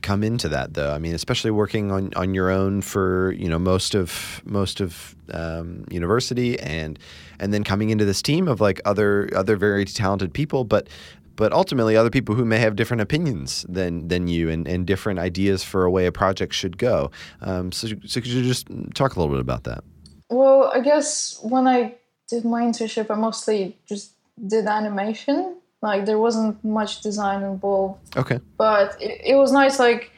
[0.04, 0.94] come into that though.
[0.94, 5.16] I mean, especially working on, on your own for you know most of most of
[5.32, 7.00] um, university and
[7.40, 10.88] and then coming into this team of like other other very talented people, but
[11.36, 15.20] but ultimately other people who may have different opinions than than you and, and different
[15.20, 17.12] ideas for a way a project should go.
[17.42, 19.84] Um, so, so could you just talk a little bit about that?
[20.30, 21.96] Well, I guess when I
[22.30, 24.14] did my internship, I mostly just
[24.48, 25.58] did animation.
[25.82, 28.18] Like there wasn't much design involved.
[28.18, 28.40] Okay.
[28.58, 29.80] But it, it was nice.
[29.80, 30.12] Like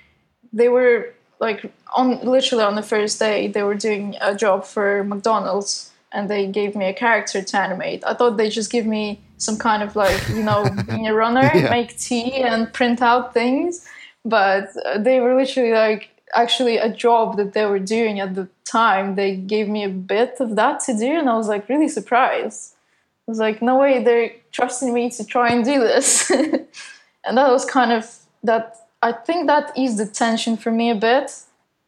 [0.54, 5.04] they were like on literally on the first day they were doing a job for
[5.04, 8.04] McDonald's and they gave me a character to animate.
[8.06, 11.50] I thought they just give me some kind of like you know being a runner,
[11.54, 11.70] yeah.
[11.70, 13.86] make tea and print out things,
[14.24, 19.16] but they were literally like actually a job that they were doing at the time.
[19.16, 22.74] They gave me a bit of that to do, and I was like really surprised.
[23.28, 27.50] I was like, no way, they're trusting me to try and do this, and that
[27.50, 28.76] was kind of that.
[29.02, 31.32] I think that eased the tension for me a bit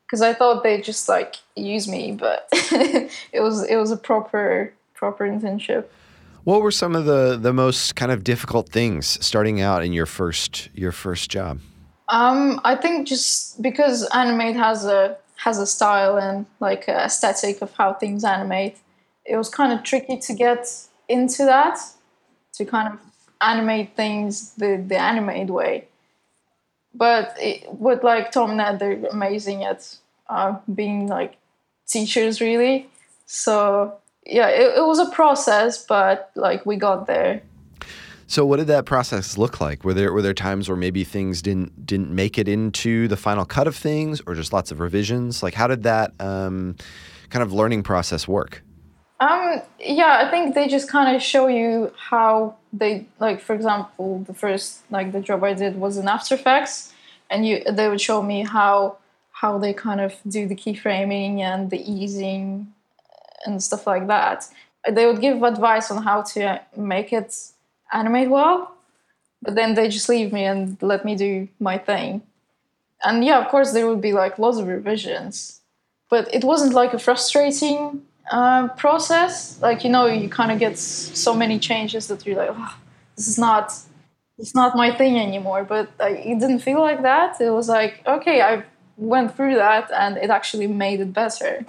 [0.05, 4.73] because I thought they just like use me, but it was it was a proper
[4.93, 5.85] proper internship.
[6.47, 10.05] What were some of the the most kind of difficult things starting out in your
[10.05, 11.59] first your first job?
[12.07, 17.61] Um, I think just because Animade has a has a style and like a aesthetic
[17.61, 18.77] of how things animate,
[19.25, 20.63] it was kind of tricky to get
[21.09, 21.79] into that
[22.53, 22.99] to kind of
[23.41, 25.87] animate things the the Animade way
[26.97, 29.97] but it, with like Tom and Ed, they're amazing at
[30.29, 31.37] uh, being like
[31.87, 32.89] teachers, really.
[33.25, 33.97] So
[34.29, 37.41] yeah, it, it was a process, but like we got there.
[38.29, 39.85] So what did that process look like?
[39.85, 43.45] Were there were there times where maybe things didn't didn't make it into the final
[43.45, 45.41] cut of things, or just lots of revisions?
[45.41, 46.75] Like how did that um,
[47.29, 48.63] kind of learning process work?
[49.19, 53.39] Um, yeah, I think they just kind of show you how they like.
[53.39, 56.93] For example, the first like the job I did was in After Effects,
[57.29, 58.97] and you they would show me how
[59.31, 62.73] how they kind of do the keyframing and the easing
[63.45, 64.47] and stuff like that.
[64.89, 67.35] They would give advice on how to make it
[67.91, 68.73] animate well,
[69.41, 72.21] but then they just leave me and let me do my thing.
[73.03, 75.61] And yeah, of course, there would be like lots of revisions,
[76.09, 79.61] but it wasn't like a frustrating uh, process.
[79.61, 82.77] Like you know, you kind of get so many changes that you're like, oh,
[83.15, 83.73] this is not,
[84.37, 85.63] it's not my thing anymore.
[85.63, 87.39] But it didn't feel like that.
[87.39, 88.63] It was like, okay, I
[88.95, 91.65] went through that, and it actually made it better.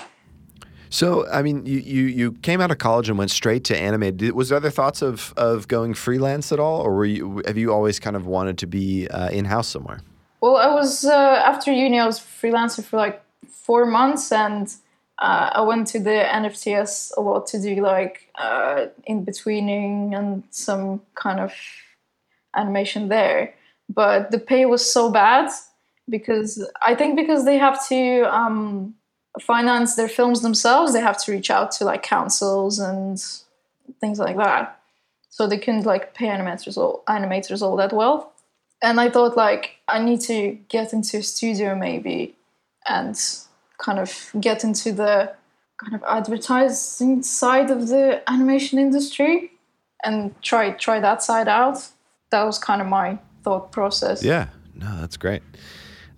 [0.91, 4.33] So, I mean, you, you, you came out of college and went straight to Animade.
[4.33, 7.73] Was there other thoughts of, of going freelance at all, or were you have you
[7.73, 10.01] always kind of wanted to be uh, in house somewhere?
[10.41, 11.99] Well, I was uh, after uni.
[11.99, 14.69] I was freelancer for like four months, and
[15.19, 20.45] uh, I went to the NFTS a lot to do like uh, in betweening and
[20.51, 21.53] some kind of
[22.55, 23.55] animation there.
[23.89, 25.51] but the pay was so bad
[26.09, 28.95] because I think because they have to um,
[29.41, 33.23] finance their films themselves, they have to reach out to like councils and
[34.01, 34.81] things like that.
[35.31, 38.33] So they couldn't like pay animators all animators all that well.
[38.83, 42.37] And I thought like I need to get into a studio maybe
[42.87, 43.19] and
[43.79, 45.35] kind of get into the
[45.79, 49.53] kind of advertising side of the animation industry
[50.05, 51.79] and try try that side out.
[52.31, 54.23] That was kind of my thought process.
[54.23, 55.43] Yeah, no, that's great.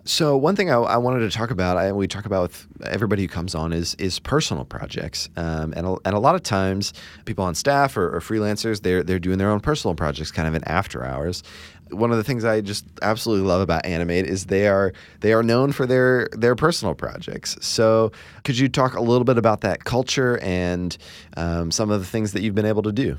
[0.05, 3.23] So one thing I, I wanted to talk about, I, we talk about with everybody
[3.23, 6.93] who comes on, is is personal projects, um, and a, and a lot of times
[7.27, 10.55] people on staff or, or freelancers, they're they're doing their own personal projects, kind of
[10.55, 11.43] in after hours.
[11.91, 15.43] One of the things I just absolutely love about Animade is they are they are
[15.43, 17.57] known for their their personal projects.
[17.61, 18.13] So
[18.45, 20.97] could you talk a little bit about that culture and
[21.37, 23.19] um, some of the things that you've been able to do?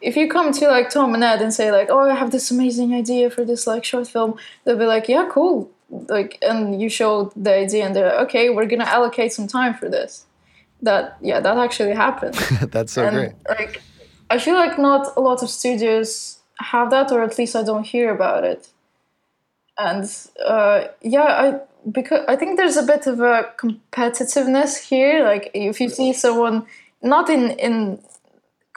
[0.00, 2.50] if you come to like Tom and Ed and say like, "Oh, I have this
[2.50, 6.88] amazing idea for this like short film," they'll be like, "Yeah, cool." Like, and you
[6.88, 10.26] show the idea, and they're like, "Okay, we're gonna allocate some time for this."
[10.82, 12.34] That yeah, that actually happened.
[12.70, 13.32] That's so and, great.
[13.48, 13.82] Like,
[14.30, 17.84] I feel like not a lot of studios have that, or at least I don't
[17.84, 18.68] hear about it.
[19.78, 20.04] And
[20.44, 25.24] uh, yeah, I because I think there's a bit of a competitiveness here.
[25.24, 26.66] Like, if you see someone
[27.02, 28.00] not in in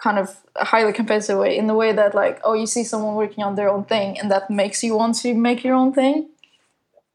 [0.01, 3.15] kind of a highly competitive way in the way that like oh you see someone
[3.15, 6.27] working on their own thing and that makes you want to make your own thing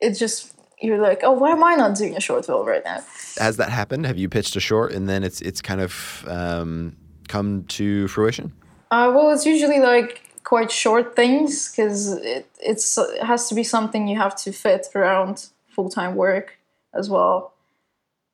[0.00, 3.02] it's just you're like oh why am i not doing a short film right now?
[3.38, 4.06] Has that happened?
[4.06, 6.96] Have you pitched a short and then it's it's kind of um,
[7.28, 8.52] come to fruition?
[8.90, 13.64] Uh, well it's usually like quite short things because it, it's it has to be
[13.64, 16.58] something you have to fit around full-time work
[16.94, 17.52] as well.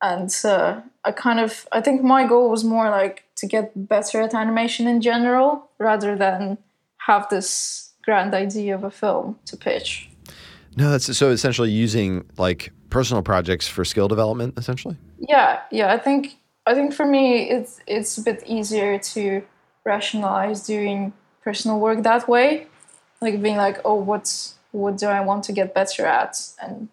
[0.03, 4.21] And uh, I kind of I think my goal was more like to get better
[4.21, 6.59] at animation in general rather than
[7.07, 10.12] have this grand idea of a film to pitch.
[10.77, 14.97] No, that's so essentially using like personal projects for skill development essentially.
[15.19, 19.43] Yeah, yeah, I think I think for me it's it's a bit easier to
[19.85, 22.67] rationalize doing personal work that way.
[23.21, 26.89] Like being like, oh, what's what do I want to get better at and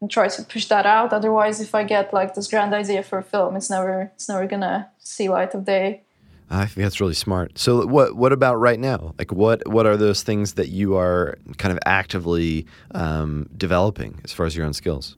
[0.00, 1.12] and try to push that out.
[1.12, 4.46] Otherwise, if I get like this grand idea for a film, it's never it's never
[4.46, 6.02] gonna see light of day.
[6.50, 7.58] I think that's really smart.
[7.58, 9.14] So what what about right now?
[9.18, 14.32] Like what what are those things that you are kind of actively um, developing as
[14.32, 15.16] far as your own skills?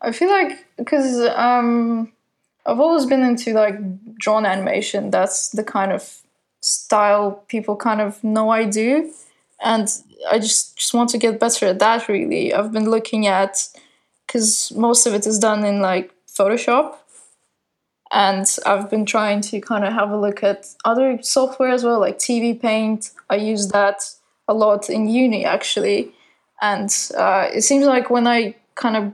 [0.00, 2.12] I feel like because um,
[2.66, 3.76] I've always been into like
[4.18, 5.10] drawn animation.
[5.10, 6.20] That's the kind of
[6.60, 9.12] style people kind of know I do,
[9.64, 9.88] and
[10.30, 12.08] I just just want to get better at that.
[12.08, 13.68] Really, I've been looking at
[14.26, 16.96] because most of it is done in like Photoshop.
[18.12, 21.98] And I've been trying to kind of have a look at other software as well,
[21.98, 23.10] like TV Paint.
[23.28, 24.08] I use that
[24.48, 26.12] a lot in uni actually.
[26.62, 29.12] And uh, it seems like when I kind of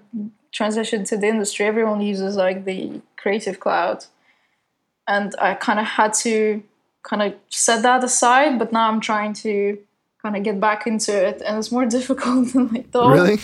[0.53, 4.05] transitioned to the industry, everyone uses like the Creative Cloud.
[5.09, 6.63] And I kind of had to
[7.03, 9.79] kind of set that aside, but now I'm trying to
[10.23, 13.13] kind of get back into it, and it's more difficult than I thought.
[13.13, 13.39] Really?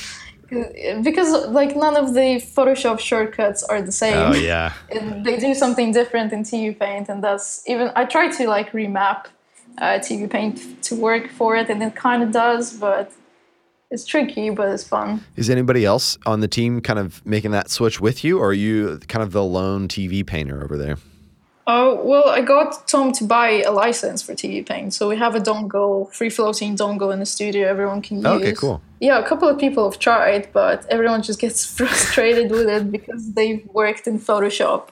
[0.49, 4.17] Because like none of the Photoshop shortcuts are the same.
[4.17, 4.73] Oh yeah.
[5.25, 7.91] they do something different in TV Paint, and that's even.
[7.95, 9.27] I try to like remap
[9.79, 13.13] uh, TV Paint to work for it, and it kind of does, but
[13.91, 15.25] it's tricky, but it's fun.
[15.37, 18.53] Is anybody else on the team kind of making that switch with you, or are
[18.53, 20.97] you kind of the lone TV painter over there?
[21.71, 24.95] Oh, well, I got Tom to buy a license for TV Paint.
[24.95, 28.27] So we have a dongle, free floating dongle in the studio everyone can use.
[28.27, 28.81] Okay, cool.
[29.01, 33.35] Yeah, a couple of people have tried, but everyone just gets frustrated with it because
[33.35, 34.89] they've worked in Photoshop.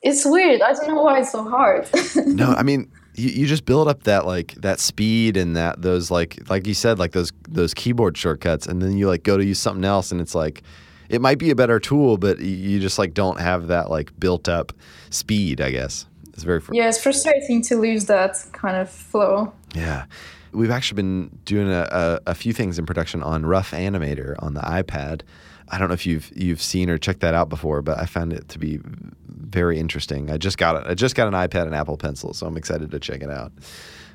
[0.00, 0.62] It's weird.
[0.62, 1.90] I don't know why it's so hard.
[2.26, 6.10] no, I mean, you, you just build up that like that speed and that those
[6.10, 9.44] like like you said like those those keyboard shortcuts and then you like go to
[9.44, 10.62] use something else and it's like
[11.08, 14.48] it might be a better tool but you just like don't have that like built
[14.48, 14.72] up
[15.10, 19.52] speed i guess it's very fr- yeah, it's frustrating to lose that kind of flow.
[19.74, 20.04] Yeah.
[20.52, 24.54] We've actually been doing a, a, a, few things in production on Rough Animator on
[24.54, 25.22] the iPad.
[25.68, 28.32] I don't know if you've you've seen or checked that out before, but I found
[28.32, 28.80] it to be
[29.28, 30.30] very interesting.
[30.30, 30.86] I just got it.
[30.86, 33.52] I just got an iPad and Apple Pencil, so I'm excited to check it out.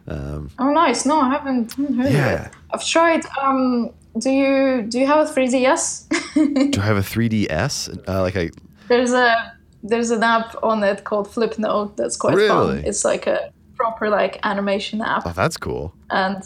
[0.07, 1.05] Um, oh, nice!
[1.05, 2.33] No, I haven't, heard yeah.
[2.33, 2.53] of it.
[2.71, 3.23] I've tried.
[3.41, 6.71] Um, do you do you have a 3ds?
[6.71, 8.07] do I have a 3ds?
[8.07, 8.51] Uh, like a
[8.87, 12.47] there's a there's an app on it called Flipnote that's quite really?
[12.47, 12.85] fun.
[12.85, 15.23] It's like a proper like animation app.
[15.25, 15.93] Oh, that's cool.
[16.09, 16.43] And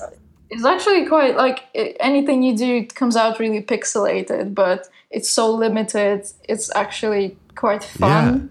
[0.50, 1.64] it's actually quite like
[2.00, 6.28] anything you do comes out really pixelated, but it's so limited.
[6.48, 8.36] It's actually quite fun.
[8.36, 8.50] Yeah.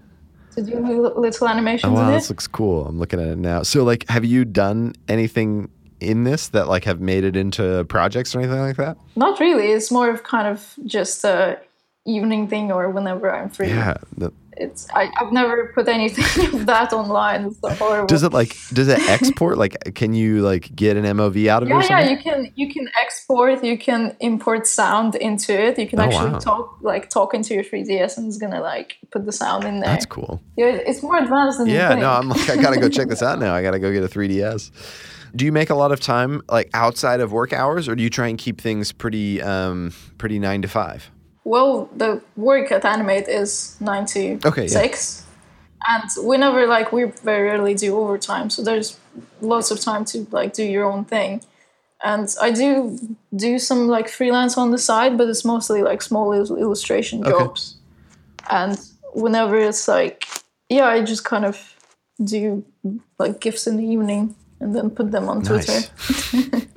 [0.55, 0.79] To do
[1.17, 1.91] little oh, animations.
[1.91, 2.85] Oh, wow, in this looks cool.
[2.85, 3.63] I'm looking at it now.
[3.63, 8.35] So, like, have you done anything in this that like have made it into projects
[8.35, 8.97] or anything like that?
[9.15, 9.71] Not really.
[9.71, 11.59] It's more of kind of just a
[12.05, 13.69] evening thing or whenever I'm free.
[13.69, 13.95] Yeah.
[14.57, 17.45] It's I, I've never put anything of that online.
[17.45, 18.07] It's horrible.
[18.07, 19.57] does it like does it export?
[19.57, 21.97] like can you like get an MOV out of it yeah, something?
[22.05, 25.77] yeah, you can you can export, you can import sound into it.
[25.79, 26.39] You can Oh, actually wow.
[26.39, 29.89] talk like talk into your 3DS and it's gonna like put the sound in there.
[29.89, 30.41] That's cool.
[30.55, 33.39] Yeah, it's more advanced than Yeah, no, I'm like I gotta go check this out
[33.45, 33.53] now.
[33.55, 34.71] I gotta go get a 3DS.
[35.35, 38.09] Do you make a lot of time like outside of work hours, or do you
[38.11, 41.09] try and keep things pretty um pretty nine to five?
[41.45, 44.45] Well, the work at Animade is 96.
[44.45, 45.93] Okay, yeah.
[45.95, 48.49] and we never like we very rarely do overtime.
[48.49, 48.97] So there's
[49.41, 51.41] lots of time to like do your own thing,
[52.03, 52.97] and I do
[53.35, 57.31] do some like freelance on the side, but it's mostly like small il- illustration Okay.
[57.31, 57.75] jobs.
[58.49, 58.79] And
[59.13, 60.25] whenever it's like,
[60.69, 61.57] yeah, I just kind of
[62.23, 62.63] do
[63.19, 65.79] like gifts in the evening and then put them on Twitter.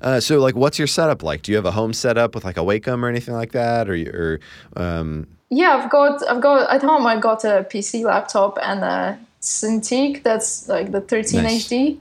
[0.00, 1.42] Uh, so, like, what's your setup like?
[1.42, 3.94] Do you have a home setup with like a Wacom or anything like that, or,
[3.94, 4.40] or
[4.82, 9.18] um, Yeah, I've got I've got at home I got a PC laptop and a
[9.40, 11.68] Cintiq that's like the 13 Nice.
[11.68, 11.98] HD,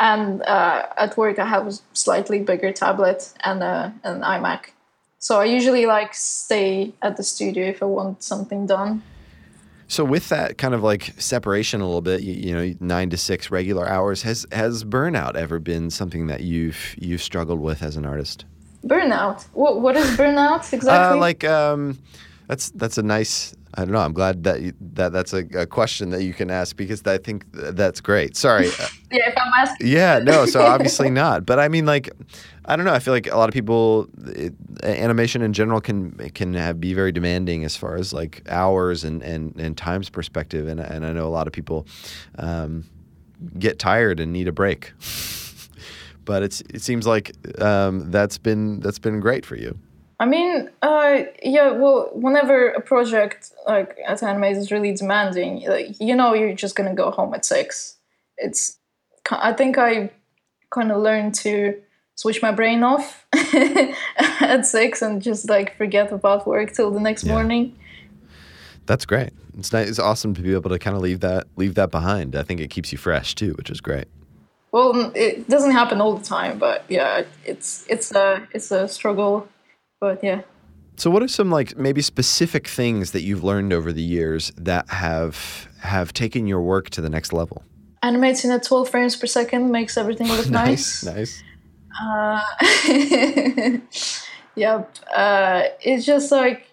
[0.00, 4.70] and uh, at work I have a slightly bigger tablet and a, an iMac.
[5.18, 9.02] So I usually like stay at the studio if I want something done.
[9.88, 13.16] So with that kind of like separation a little bit, you, you know, nine to
[13.16, 17.96] six regular hours, has has burnout ever been something that you've you've struggled with as
[17.96, 18.44] an artist?
[18.84, 19.46] Burnout.
[19.54, 21.16] What what is burnout exactly?
[21.18, 21.98] Uh, like um,
[22.48, 23.54] that's that's a nice.
[23.74, 24.00] I don't know.
[24.00, 27.18] I'm glad that you, that that's a, a question that you can ask because I
[27.18, 28.36] think th- that's great.
[28.36, 28.68] Sorry.
[28.68, 29.86] Uh, yeah, if I'm asking.
[29.86, 30.46] yeah, no.
[30.46, 31.46] So obviously not.
[31.46, 32.10] But I mean, like,
[32.68, 32.92] I don't know.
[32.92, 34.52] I feel like a lot of people, it,
[34.82, 39.22] animation in general can can have, be very demanding as far as like hours and
[39.22, 40.68] and, and times perspective.
[40.68, 41.86] And and I know a lot of people
[42.36, 42.84] um,
[43.58, 44.92] get tired and need a break.
[46.26, 49.78] but it's it seems like um, that's been that's been great for you.
[50.20, 51.70] I mean, uh, yeah.
[51.70, 56.76] Well, whenever a project like at Animade is really demanding, like you know, you're just
[56.76, 57.96] gonna go home at six.
[58.36, 58.76] It's.
[59.30, 60.10] I think I
[60.70, 61.80] kind of learned to
[62.18, 63.24] switch my brain off
[64.40, 67.32] at six and just like forget about work till the next Yeah.
[67.34, 67.76] morning.
[68.86, 69.30] That's great.
[69.56, 69.88] It's nice.
[69.88, 72.34] It's awesome to be able to kind of leave that leave that behind.
[72.34, 74.06] I think it keeps you fresh too, which is great.
[74.72, 78.88] Well, mm, it doesn't happen all the time, but yeah, it's it's a it's a
[78.88, 79.48] struggle.
[80.00, 80.42] But yeah.
[80.96, 84.88] So, what are some like maybe specific things that you've learned over the years that
[84.90, 87.62] have have taken your work to the next level?
[88.02, 91.04] Animating at 12 frames per second makes everything look nice.
[91.04, 91.42] nice.
[92.00, 92.40] Uh,
[94.54, 94.96] yep.
[95.14, 96.68] Uh, it's just like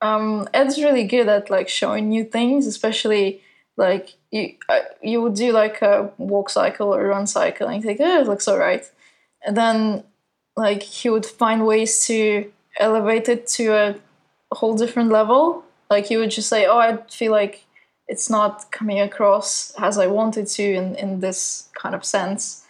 [0.00, 3.42] um, Ed's really good at like showing new things, especially
[3.76, 7.82] like you uh, you would do like a walk cycle or run cycle, and you
[7.82, 8.90] think, oh, it looks alright,
[9.46, 10.04] and then
[10.56, 13.94] like he would find ways to elevate it to a
[14.52, 15.64] whole different level.
[15.90, 17.64] Like he would just say, oh, I feel like
[18.08, 22.65] it's not coming across as I wanted to in, in this kind of sense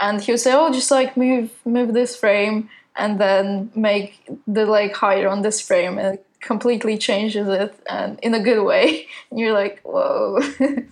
[0.00, 4.66] and he would say, "Oh, just like move move this frame, and then make the
[4.66, 9.06] like higher on this frame." And it completely changes it, and in a good way.
[9.30, 10.40] And you're like, "Whoa!"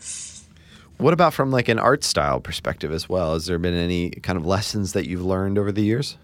[1.03, 3.32] What about from like an art style perspective as well?
[3.32, 6.16] Has there been any kind of lessons that you've learned over the years?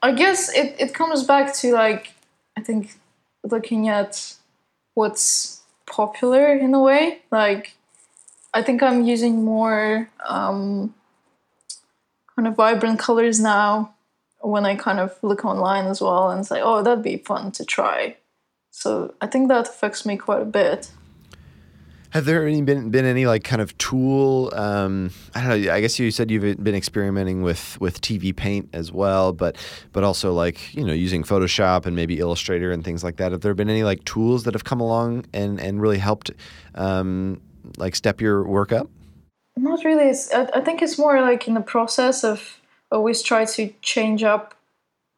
[0.00, 2.14] I guess it it comes back to like
[2.56, 2.94] I think
[3.42, 4.36] looking at
[4.94, 7.22] what's popular in a way.
[7.32, 7.74] Like
[8.54, 10.94] I think I'm using more um,
[12.36, 13.94] kind of vibrant colors now
[14.40, 17.64] when I kind of look online as well and say, oh, that'd be fun to
[17.64, 18.16] try.
[18.70, 20.90] So I think that affects me quite a bit.
[22.10, 24.50] Have there any been been any like kind of tool?
[24.54, 25.72] Um, I don't know.
[25.72, 29.56] I guess you said you've been experimenting with with TV Paint as well, but
[29.92, 33.32] but also like you know using Photoshop and maybe Illustrator and things like that.
[33.32, 36.30] Have there been any like tools that have come along and and really helped
[36.74, 37.40] um,
[37.78, 38.90] like step your work up?
[39.56, 40.04] Not really.
[40.04, 44.22] It's, I, I think it's more like in the process of always try to change
[44.22, 44.54] up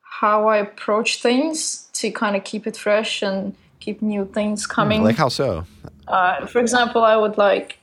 [0.02, 5.02] how I approach things to kind of keep it fresh and keep new things coming.
[5.02, 5.66] Like how so?
[6.06, 7.78] Uh, for example, I would like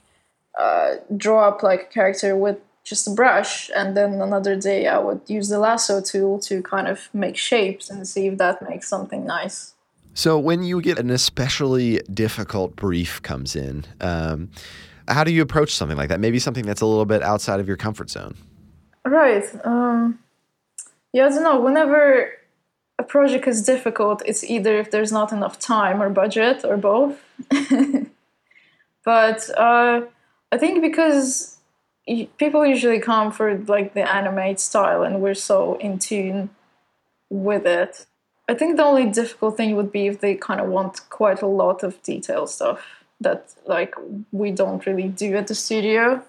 [0.60, 4.98] uh, draw up like a character with just a brush, and then another day I
[4.98, 8.88] would use the lasso tool to kind of make shapes and see if that makes
[8.88, 9.76] something nice.
[10.14, 14.50] So when you get an especially difficult brief comes in, um,
[15.08, 16.20] how do you approach something like that?
[16.20, 18.36] Maybe something that's a little bit outside of your comfort zone.
[19.06, 19.44] Right.
[19.66, 20.20] Um,
[21.14, 21.60] yeah, I don't know.
[21.60, 22.32] Whenever
[23.00, 27.22] a project is difficult, it's either if there's not enough time or budget or both.
[29.04, 30.02] but uh,
[30.52, 31.58] I think because
[32.38, 36.50] people usually come for like the Animade style, and we're so in tune
[37.30, 38.06] with it.
[38.52, 41.48] I think the only difficult thing would be if they kind of want quite a
[41.48, 42.82] lot of detail stuff
[43.22, 43.96] that like
[44.34, 46.22] we don't really do at the studio.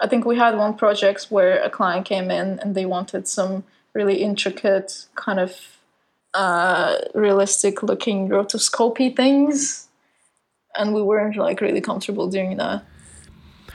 [0.00, 3.64] I think we had one project where a client came in and they wanted some
[3.92, 5.52] really intricate kind of
[6.32, 9.88] uh, realistic looking rotoscopy things
[10.74, 12.82] and we weren't like really comfortable doing that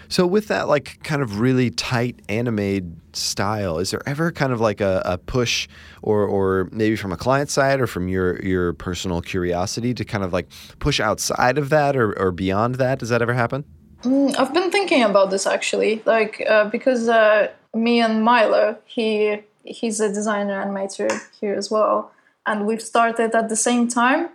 [0.09, 4.61] So with that like kind of really tight Animade style, is there ever kind of
[4.61, 5.67] like a, a push
[6.01, 10.23] or or maybe from a client side or from your your personal curiosity to kind
[10.23, 10.47] of like
[10.79, 12.99] push outside of that or, or beyond that?
[12.99, 13.65] Does that ever happen?
[14.03, 19.39] Mm, i've been thinking about this actually like uh, because uh, me and milo he
[19.63, 21.09] he's a designer animator
[21.41, 22.11] here as well
[22.45, 24.29] and we've started at the same time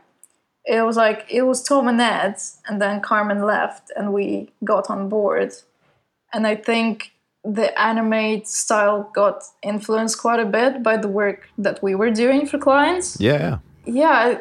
[0.65, 2.37] it was like it was tom and ed
[2.69, 5.53] and then carmen left and we got on board
[6.33, 7.13] and i think
[7.45, 12.47] the Animade style got influenced quite a bit by the work that we were doing
[12.47, 13.59] for clients Yeah.
[13.85, 14.39] yeah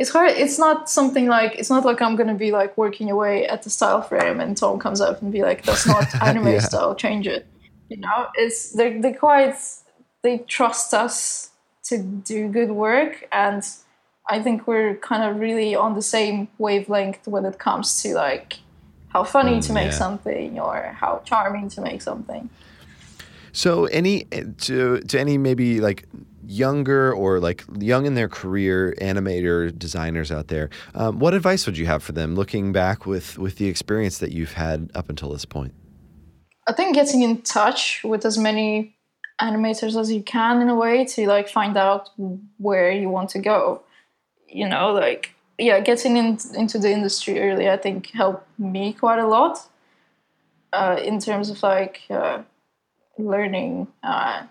[0.00, 3.46] it's hard it's not something like it's not like i'm gonna be like working away
[3.46, 6.58] at the style frame and tom comes up and be like that's not Animade Yeah.
[6.60, 7.46] style change it
[7.88, 9.54] you know it's they they quite
[10.22, 11.50] they trust us
[11.84, 13.62] to do good work and
[14.28, 18.58] i think we're kind of really on the same wavelength when it comes to like
[19.08, 19.98] how funny to make yeah.
[19.98, 22.48] something or how charming to make something
[23.52, 24.24] So any
[24.58, 26.06] to to any maybe like
[26.46, 31.76] younger or like young in their career animator designers out there, um, what advice would
[31.76, 35.30] you have for them looking back with with the experience that you've had up until
[35.30, 35.74] this point?
[36.68, 38.96] I think getting in touch with as many
[39.40, 42.10] animators as you can in a way to like find out
[42.58, 43.82] where you want to go.
[44.48, 49.18] You know, like yeah, getting in, into the industry early, I think helped me quite
[49.18, 49.58] a lot
[50.72, 52.42] uh, in terms of like uh,
[53.18, 54.44] learning uh,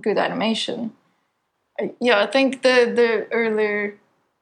[0.00, 0.92] good animation.
[2.00, 3.98] Yeah, I think the the earlier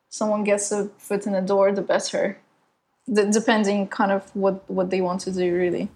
[0.08, 2.38] someone gets a foot in the door, the better.
[3.12, 5.88] Depending kind of what what they want to do, really.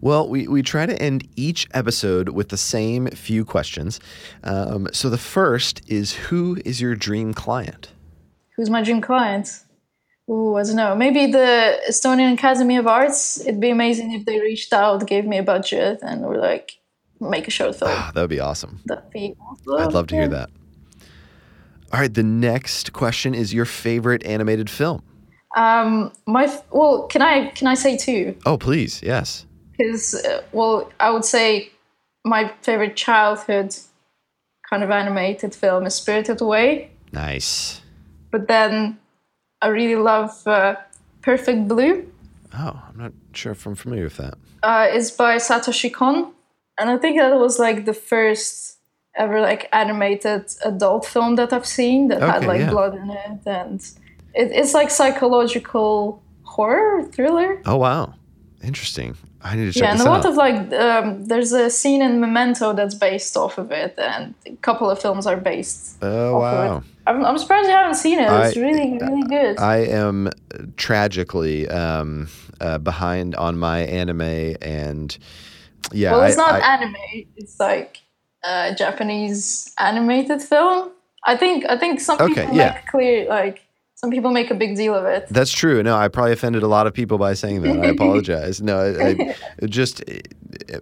[0.00, 3.98] Well, we, we try to end each episode with the same few questions.
[4.44, 7.90] Um, so the first is Who is your dream client?
[8.56, 9.48] Who's my dream client?
[10.28, 10.96] Ooh, I don't know.
[10.96, 13.40] Maybe the Estonian Academy of Arts.
[13.40, 16.78] It'd be amazing if they reached out, gave me a budget, and were like,
[17.20, 17.92] make a short film.
[17.94, 18.80] Ah, that would be awesome.
[18.86, 19.74] That'd be awesome.
[19.78, 20.50] I'd love to hear that.
[21.92, 25.02] All right, the next question is your favorite animated film.
[25.56, 28.36] Um, my well, can I can I say two?
[28.44, 29.46] Oh, please, yes.
[29.72, 31.70] Because uh, well, I would say
[32.24, 33.74] my favorite childhood
[34.68, 36.90] kind of animated film is Spirited Away.
[37.12, 37.80] Nice.
[38.30, 38.98] But then
[39.62, 40.76] I really love uh,
[41.22, 42.10] Perfect Blue.
[42.54, 44.38] Oh, I'm not sure if I'm familiar with that.
[44.62, 46.32] uh, is by Satoshi Kon,
[46.78, 48.78] and I think that was like the first
[49.16, 52.70] ever like animated adult film that I've seen that had like yeah.
[52.70, 53.80] blood in it, and
[54.34, 57.62] it, it's like psychological horror thriller.
[57.64, 58.14] Oh, wow.
[58.62, 59.16] Interesting.
[59.42, 59.84] I need to check this out.
[59.84, 60.16] yeah, and a out.
[60.16, 64.34] lot of like um, there's a scene in Memento that's based off of it, and
[64.46, 65.98] a couple of films are based.
[66.02, 66.82] oh, wow.
[67.06, 68.22] I'm, I'm surprised you haven't seen it.
[68.28, 69.58] It's I- really really good.
[69.58, 70.30] I am
[70.76, 72.28] tragically um,
[72.60, 75.16] uh, behind on my anime, and
[75.92, 76.96] yeah, well, it's I- not I- anime.
[77.36, 77.98] It's like
[78.44, 80.90] a Japanese animated film.
[81.24, 82.72] I think I think some Okay, people yeah.
[82.74, 83.65] make clear like
[83.96, 85.26] some people make a big deal of it.
[85.30, 85.82] That's true.
[85.82, 87.80] No, I probably offended a lot of people by saying that.
[87.80, 88.60] I apologize.
[88.60, 89.08] No, I,
[89.62, 90.04] I just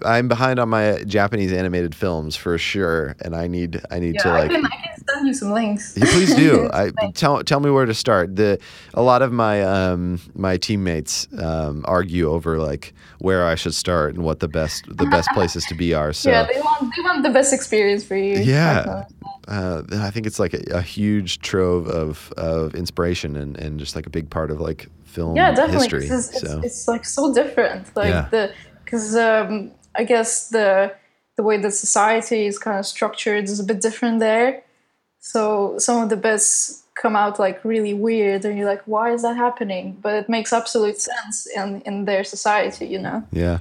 [0.04, 4.22] I'm behind on my Japanese animated films for sure, and I need I need Yeah,
[4.22, 4.50] to I like.
[4.50, 5.96] can I can send you some links.
[5.96, 6.68] Yeah, please do.
[6.74, 8.34] I tell tell me where to start.
[8.34, 8.58] The
[8.94, 14.16] a lot of my um my teammates um argue over like where I should start
[14.16, 16.12] and what the best the best places to be are.
[16.12, 18.38] So yeah, they want they want the best experience for you.
[18.38, 19.04] Yeah.
[19.48, 23.94] Uh, I think it's like a, a huge trove of of inspiration and and just
[23.96, 25.84] like a big part of like film yeah, definitely.
[25.84, 26.06] history.
[26.06, 27.94] It's, so it's, it's like so different.
[27.96, 28.28] Like Yeah.
[28.30, 28.52] the
[28.84, 30.92] because um, I guess the
[31.36, 34.62] the way that society is kind of structured is a bit different there.
[35.20, 39.22] So some of the bits come out like really weird, and you're like, why is
[39.22, 39.96] that happening?
[40.00, 43.22] But it makes absolute sense in in their society, you know.
[43.32, 43.58] yeah.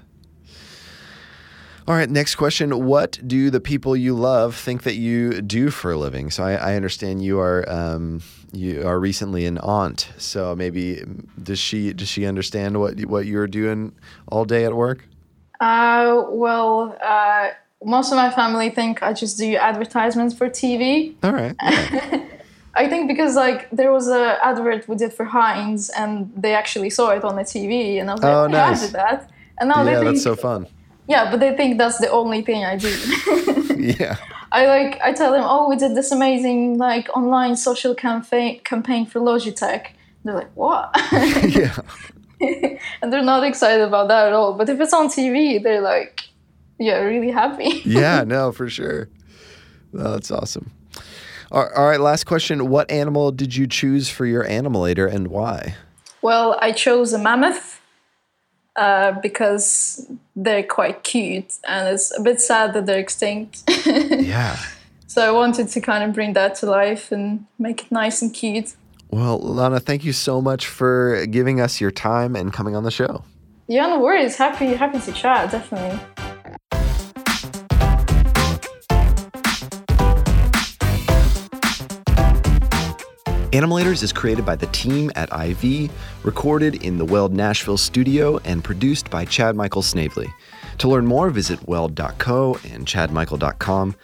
[1.85, 2.85] All right, next question.
[2.85, 6.31] What do the people you love think that you do for a living?
[6.31, 8.21] So I, I understand you are um,
[8.53, 10.09] you are recently an aunt.
[10.17, 11.03] So maybe
[11.41, 13.93] does she does she understand what what you're doing
[14.29, 15.05] all day at work?
[15.59, 17.49] Uh, well, uh,
[17.83, 21.15] most of my family think I just do advertisements for TV.
[21.21, 21.55] All right.
[21.61, 22.25] yeah.
[22.75, 26.89] I think because like there was a advert we did for Heinz, and they actually
[26.89, 28.81] saw it on the TV, and I was like, Oh, "Yeah, nice.
[28.81, 29.29] I did that."
[29.59, 30.65] And now yeah, they think, that's so fun.
[31.07, 32.89] Yeah, but they think that's the only thing I do.
[33.77, 34.17] yeah.
[34.51, 39.05] I like I tell them, oh, we did this amazing like online social campaign campaign
[39.05, 39.87] for Logitech.
[40.23, 40.91] They're like, what?
[41.49, 41.77] yeah.
[43.01, 44.53] and they're not excited about that at all.
[44.53, 46.29] But if it's on TV, they're like,
[46.79, 47.81] yeah, really happy.
[47.83, 49.09] yeah, no, for sure.
[49.91, 50.71] That's awesome.
[51.51, 52.69] All right, last question.
[52.69, 55.75] What animal did you choose for your animalator and why?
[56.23, 57.79] Well, I chose a mammoth
[58.75, 63.63] uh, because they're quite cute and it's a bit sad that they're extinct.
[63.85, 64.57] yeah.
[65.05, 68.33] So I wanted to kind of bring that to life and make it nice and
[68.33, 68.73] cute.
[69.11, 72.89] Well, Lana, thank you so much for giving us your time and coming on the
[72.89, 73.23] show.
[73.67, 74.37] Yeah, no worries.
[74.37, 75.99] Happy happy to chat, definitely.
[83.53, 85.91] Animalators is created by the team at IV,
[86.23, 90.33] recorded in the Weld Nashville studio, and produced by Chad Michael Snavely.
[90.79, 93.95] To learn more, visit weld.co and chadmichael.com.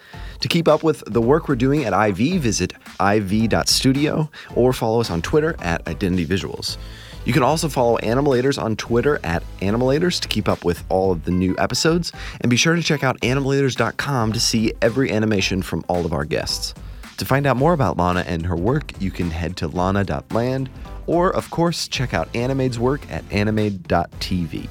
[0.42, 5.10] To keep up with the work we're doing at IV, visit iv.studio or follow us
[5.10, 6.78] on Twitter at Identity Visuals.
[7.26, 11.26] You can also follow Animalators on Twitter at Animalators to keep up with all of
[11.26, 15.84] the new episodes, and be sure to check out animalators.com to see every animation from
[15.88, 16.76] all of our guests.
[17.20, 20.70] To find out more about Lana and her work, you can head to lana.land
[21.06, 24.70] or, of course, check out Animade's work at animade.tv.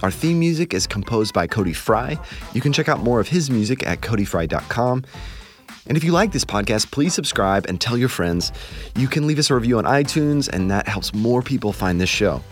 [0.00, 2.20] Our theme music is composed by Cody Fry.
[2.52, 5.04] You can check out more of his music at codyfry.com.
[5.88, 8.52] And if you like this podcast, please subscribe and tell your friends.
[8.94, 12.08] You can leave us a review on iTunes, and that helps more people find this
[12.08, 12.44] show.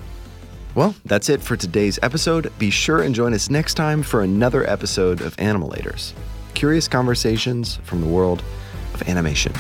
[0.75, 2.53] Well, that's it for today's episode.
[2.59, 6.15] Be sure and join us next time for another episode of Animalators
[6.55, 8.43] Curious Conversations from the World
[8.95, 9.53] of Animation.